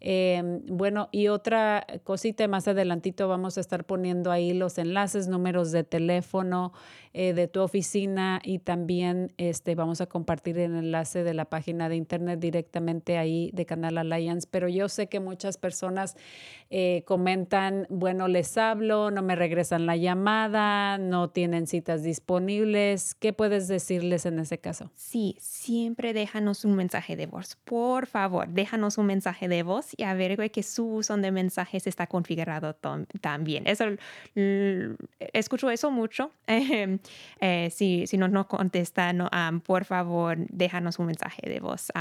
[0.00, 5.72] Eh, bueno, y otra cosita, más adelantito vamos a estar poniendo ahí los enlaces, números
[5.72, 6.72] de teléfono
[7.14, 11.88] eh, de tu oficina y también este, vamos a compartir el enlace de la página
[11.88, 14.46] de internet directamente ahí de Canal Alliance.
[14.50, 16.14] Pero yo sé que muchas personas
[16.68, 23.14] eh, comentan, bueno, les hablo, no me regresan la llamada, no tienen citas disponibles.
[23.14, 24.90] ¿Qué puedes decirles en ese caso?
[24.94, 27.56] Sí, siempre déjanos un mensaje de voz.
[27.64, 32.06] Por favor, déjanos un mensaje de voz y averigüe que su buzón de mensajes está
[32.06, 32.76] configurado
[33.20, 33.66] también.
[33.66, 33.84] Eso,
[35.32, 36.30] escucho eso mucho.
[36.46, 36.98] Em,
[37.40, 41.92] eh, si, si no nos contestan, no, am, por favor, déjanos un mensaje de voz.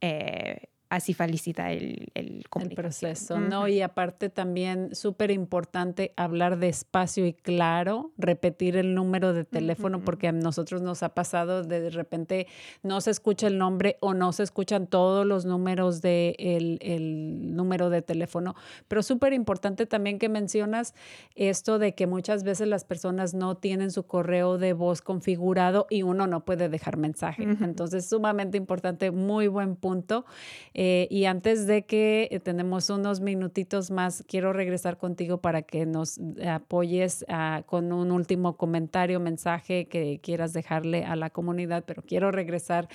[0.00, 3.66] Eh, así felicita el, el, el proceso, ¿no?
[3.66, 10.28] Y aparte también súper importante hablar despacio y claro, repetir el número de teléfono, porque
[10.28, 12.46] a nosotros nos ha pasado de, de repente
[12.82, 17.56] no se escucha el nombre o no se escuchan todos los números del de el
[17.56, 18.54] número de teléfono.
[18.86, 20.94] Pero súper importante también que mencionas
[21.36, 26.02] esto de que muchas veces las personas no tienen su correo de voz configurado y
[26.02, 27.44] uno no puede dejar mensaje.
[27.44, 30.26] Entonces, sumamente importante, muy buen punto.
[30.74, 35.86] Eh, y antes de que eh, tenemos unos minutitos más, quiero regresar contigo para que
[35.86, 42.02] nos apoyes uh, con un último comentario, mensaje que quieras dejarle a la comunidad, pero
[42.02, 42.88] quiero regresar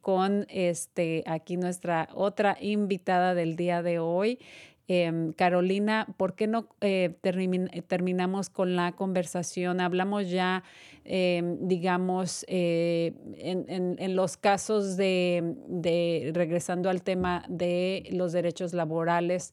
[0.00, 4.38] con este aquí nuestra otra invitada del día de hoy.
[4.92, 9.80] Eh, Carolina, ¿por qué no eh, termin terminamos con la conversación?
[9.80, 10.64] Hablamos ya,
[11.04, 13.14] eh, digamos, en,
[13.68, 19.52] en, en, los casos de, regresando al tema de los derechos laborales,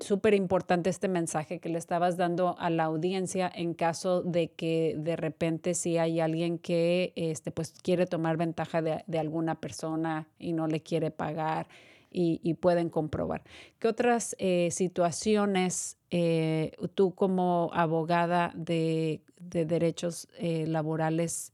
[0.00, 4.94] súper importante este mensaje que le estabas dando a la audiencia en caso de que
[4.98, 10.52] de repente si hay alguien que este, pues, quiere tomar ventaja de alguna persona y
[10.52, 11.66] no le quiere pagar
[12.10, 13.42] y, pueden comprobar.
[13.78, 21.52] ¿Qué otras eh, situaciones eh, tú como abogada de, de derechos eh, laborales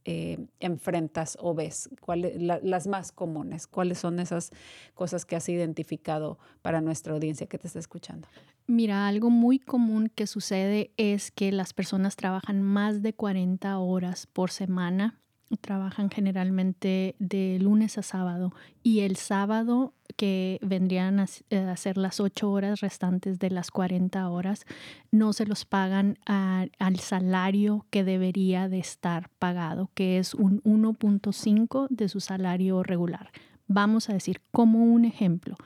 [0.61, 1.91] enfrentas o ves?
[2.01, 3.67] ¿Cuáles la, las más comunes?
[3.67, 4.51] ¿Cuáles son esas
[4.95, 8.29] cosas que has identificado para nuestra audiencia que te está escuchando?
[8.67, 14.27] Mira, algo muy común que sucede es que las personas trabajan más de 40 horas
[14.27, 15.21] por semana
[15.61, 18.53] trabajan generalmente de lunes a sábado
[18.83, 24.29] y el sábado que vendrían a, a ser las ocho horas restantes de las 40
[24.29, 24.65] horas
[25.11, 31.89] no se los pagan al salario que debería de estar pagado, que es un 1.5
[31.91, 33.31] de su salario regular.
[33.67, 35.57] Vamos a decir, como un ejemplo,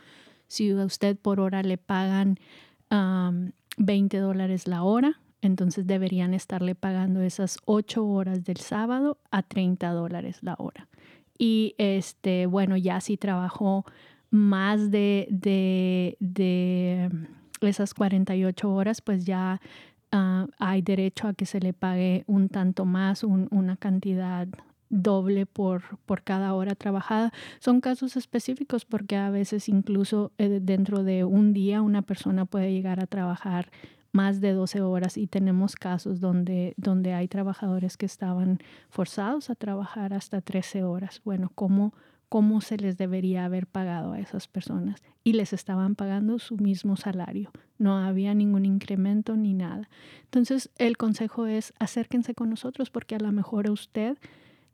[0.47, 2.39] si a usted por hora le pagan
[2.91, 9.43] um, 20 dólares la hora, entonces deberían estarle pagando esas ocho horas del sábado a
[9.43, 10.89] 30 dólares la hora.
[11.39, 13.85] Y este, bueno, ya si trabajó
[14.31, 17.11] más de, de, de
[17.61, 19.61] esas 48 horas, pues ya
[20.13, 24.49] uh, hay derecho a que se le pague un tanto más, un, una cantidad
[24.91, 27.33] doble por, por cada hora trabajada.
[27.61, 32.73] Son casos específicos porque a veces incluso eh, dentro de un día una persona puede
[32.73, 33.71] llegar a trabajar
[34.13, 38.59] más de 12 horas y tenemos casos donde, donde hay trabajadores que estaban
[38.89, 41.21] forzados a trabajar hasta 13 horas.
[41.25, 41.93] Bueno, ¿cómo,
[42.29, 45.03] ¿cómo se les debería haber pagado a esas personas?
[45.25, 47.51] Y les estaban pagando su mismo salario.
[47.79, 49.89] No había ningún incremento ni nada.
[50.25, 54.19] Entonces, el consejo es acérquense con nosotros porque a lo mejor a usted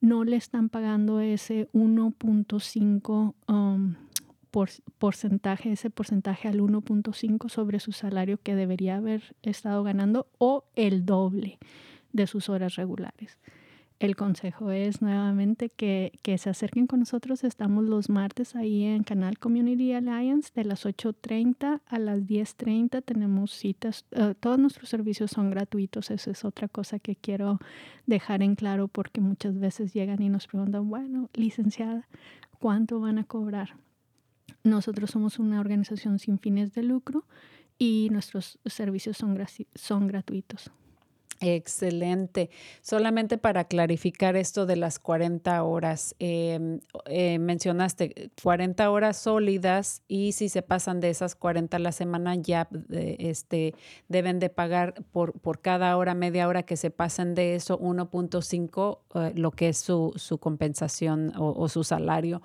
[0.00, 3.94] no le están pagando ese 1.5 um,
[4.50, 10.64] por, porcentaje, ese porcentaje al 1.5 sobre su salario que debería haber estado ganando o
[10.76, 11.58] el doble
[12.12, 13.38] de sus horas regulares.
[14.00, 17.44] El consejo es nuevamente que, que, se acerquen con nosotros.
[17.44, 23.02] Estamos los martes ahí en Canal Community Alliance de las 8.30 a las 10.30.
[23.04, 24.04] Tenemos citas.
[24.10, 26.10] Uh, todos nuestros servicios son gratuitos.
[26.10, 27.60] Esa es otra cosa que quiero
[28.06, 32.08] dejar en claro porque muchas veces llegan y nos preguntan, bueno, licenciada,
[32.58, 33.76] ¿cuánto van a cobrar?
[34.64, 37.24] Nosotros somos una organización sin fines de lucro
[37.78, 39.38] y nuestros servicios son,
[39.74, 40.72] son gratuitos.
[41.46, 42.48] Excelente.
[42.80, 50.32] Solamente para clarificar esto de las 40 horas, eh, eh, mencionaste 40 horas sólidas y
[50.32, 53.74] si se pasan de esas 40 a la semana ya eh, este,
[54.08, 59.34] deben de pagar por, por cada hora, media hora que se pasen de eso 1.5,
[59.34, 62.40] lo que es su, su compensación o su salario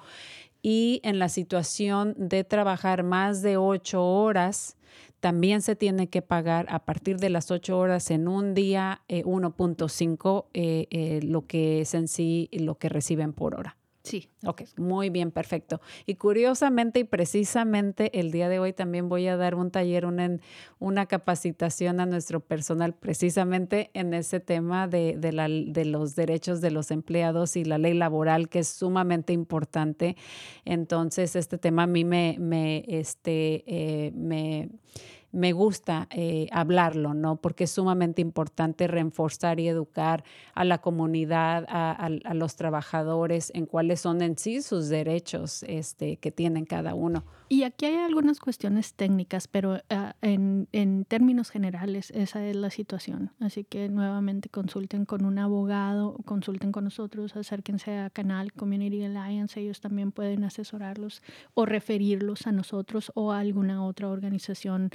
[0.62, 4.78] y en la situación de trabajar más de ocho horas,
[5.20, 9.24] también se tiene que pagar a partir de las ocho horas en un día eh,
[9.24, 13.79] 1.5 eh, eh, lo que es en sí lo que reciben por hora.
[14.04, 14.30] Sí.
[14.45, 15.82] Ok, muy bien, perfecto.
[16.06, 21.06] Y curiosamente y precisamente el día de hoy también voy a dar un taller, una,
[21.06, 25.18] capacitación a nuestro personal precisamente en ese tema de,
[25.86, 30.16] los derechos de los empleados y la ley laboral, que es sumamente importante.
[30.64, 34.70] Entonces, este tema a mí me, me, este, eh, me
[35.32, 37.36] me gusta eh, hablarlo, ¿no?
[37.38, 40.24] Porque es sumamente importante reforzar y educar
[40.54, 45.64] a la comunidad, a, a, a, los trabajadores en cuáles son en sí sus derechos
[45.68, 47.24] este, que tienen cada uno.
[47.52, 52.70] Y aquí hay algunas cuestiones técnicas, pero ah, en, en, términos generales esa es la
[52.70, 53.32] situación.
[53.39, 59.60] Así que nuevamente consulten con un abogado, consulten con nosotros, acérquense a Canal Community Alliance,
[59.60, 61.24] ellos también pueden asesorarlos
[61.56, 64.91] o referirlos a nosotros o a alguna otra organización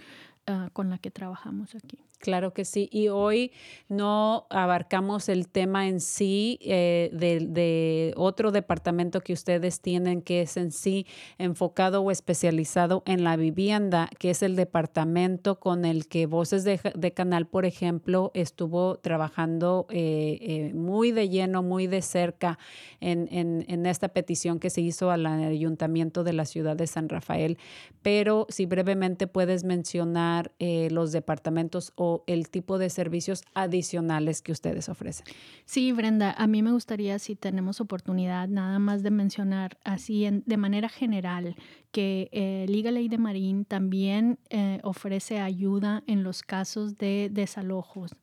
[0.49, 1.99] uh, con la que trabajamos aquí.
[2.25, 2.89] Claro que sí.
[2.91, 3.53] Y hoy
[3.91, 10.57] no abarcamos el tema en sí eh, de, otro departamento que ustedes tienen que es
[10.57, 16.25] en sí enfocado o especializado en la vivienda, que es el departamento con el que
[16.25, 22.59] Voces de, Canal, por ejemplo, estuvo trabajando eh, eh, muy de lleno, muy de cerca
[23.01, 27.59] en, en, esta petición que se hizo al ayuntamiento de la ciudad de San Rafael.
[28.01, 34.53] Pero si brevemente puedes mencionar eh, los departamentos o el tipo de servicios adicionales que
[34.53, 35.27] ustedes ofrecen.
[35.65, 40.57] Sí, Brenda, a mí me gustaría, si tenemos oportunidad, nada más de mencionar así de
[40.57, 41.57] manera general
[41.91, 48.17] que eh, Liga Ley de Marín también eh, ofrece ayuda en los casos de desalojos.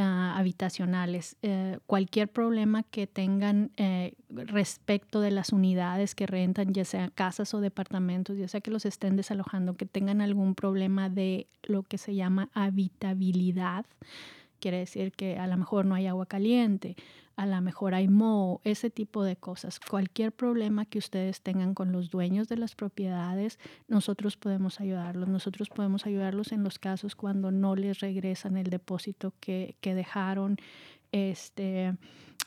[0.00, 1.36] Uh, habitacionales.
[1.42, 7.52] Uh, cualquier problema que tengan uh, respecto de las unidades que rentan, ya sea casas
[7.52, 11.98] o departamentos, ya sea que los estén desalojando, que tengan algún problema de lo que
[11.98, 13.84] se llama habitabilidad,
[14.60, 16.96] quiere decir que a lo mejor no hay agua caliente,
[17.36, 19.80] a lo mejor hay moho, ese tipo de cosas.
[19.80, 23.58] Cualquier problema que ustedes tengan con los dueños de las propiedades,
[23.88, 25.28] nosotros podemos ayudarlos.
[25.28, 30.58] Nosotros podemos ayudarlos en los casos cuando no les regresan el depósito que, que dejaron.
[31.12, 31.96] Este,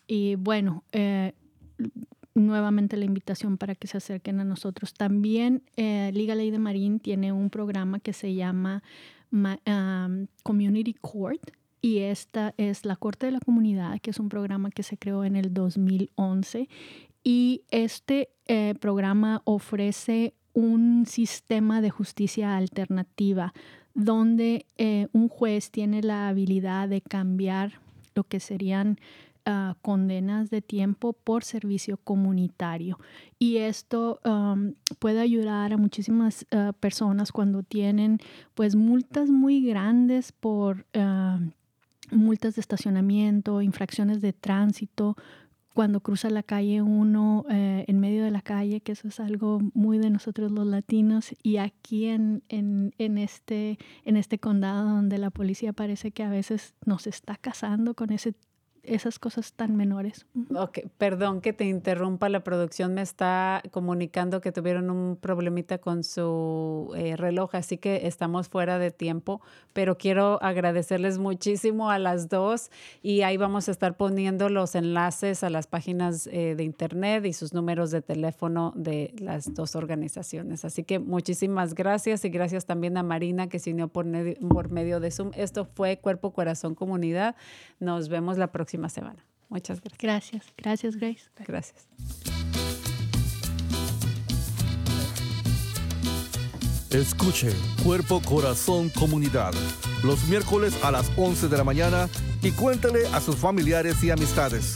[0.05, 1.33] y bueno, eh,
[2.35, 4.93] nuevamente la invitación para que se acerquen a nosotros.
[4.93, 8.83] También eh, Liga Ley de Marín tiene un programa que se llama
[10.43, 11.41] Community Court
[11.83, 15.25] y esta es la Corte de la Comunidad, que es un programa que se creó
[15.25, 16.69] en el 2011
[17.25, 23.53] y este eh, programa ofrece un sistema de justicia alternativa
[23.93, 27.81] donde eh, un juez tiene la habilidad de cambiar
[28.15, 28.97] lo que serían
[29.45, 32.97] uh, condenas de tiempo por servicio comunitario.
[33.39, 34.19] Y esto
[34.99, 38.19] puede ayudar a muchísimas uh, personas cuando tienen
[38.53, 40.85] pues multas muy grandes por...
[40.95, 41.51] Uh,
[42.11, 45.15] multas de estacionamiento, infracciones de tránsito,
[45.73, 49.59] cuando cruza la calle uno eh, en medio de la calle, que eso es algo
[49.73, 55.17] muy de nosotros los latinos, y aquí en, en, en, este, en este condado donde
[55.17, 58.35] la policía parece que a veces nos está casando con ese
[58.83, 60.25] esas cosas tan menores.
[60.55, 66.03] Ok, perdón que te interrumpa, la producción me está comunicando que tuvieron un problemita con
[66.03, 72.27] su eh, reloj, así que estamos fuera de tiempo, pero quiero agradecerles muchísimo a las
[72.27, 72.71] dos
[73.01, 77.31] y ahí vamos a estar poniendo los enlaces a las páginas eh, de internet y
[77.31, 80.65] sus números de teléfono de las dos organizaciones.
[80.65, 84.05] Así que muchísimas gracias y gracias también a Marina que se unió por,
[84.49, 85.31] por medio de Zoom.
[85.35, 87.35] Esto fue Cuerpo, Corazón, Comunidad.
[87.79, 89.25] Nos vemos la próxima semana.
[89.49, 90.45] Muchas gracias.
[90.57, 91.29] Gracias, gracias Grace.
[91.47, 91.87] Gracias.
[96.89, 97.51] Escuche
[97.83, 99.53] Cuerpo, Corazón, Comunidad
[100.03, 102.09] los miércoles a las 11 de la mañana
[102.41, 104.75] y cuéntale a sus familiares y amistades.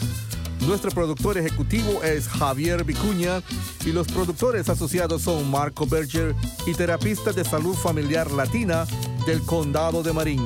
[0.66, 3.42] Nuestro productor ejecutivo es Javier Vicuña
[3.86, 6.34] y los productores asociados son Marco Berger
[6.66, 8.86] y terapista de salud familiar latina
[9.26, 10.46] del Condado de Marín.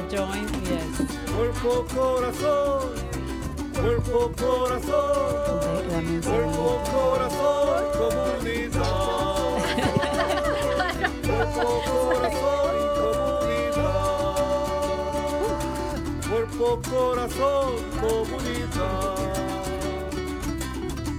[0.00, 0.96] That, that joint, yes.
[1.34, 2.94] Cuerpo, corazón.
[3.74, 5.90] Cuerpo, corazón.
[6.22, 8.80] Cuerpo, corazón, comunidad.
[11.26, 12.80] Cuerpo, corazón
[13.40, 14.00] comunidad.
[16.30, 17.70] Cuerpo, corazón,
[18.00, 19.16] comunidad.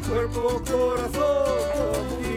[0.10, 2.31] Cuerpo, corazón, comunidad.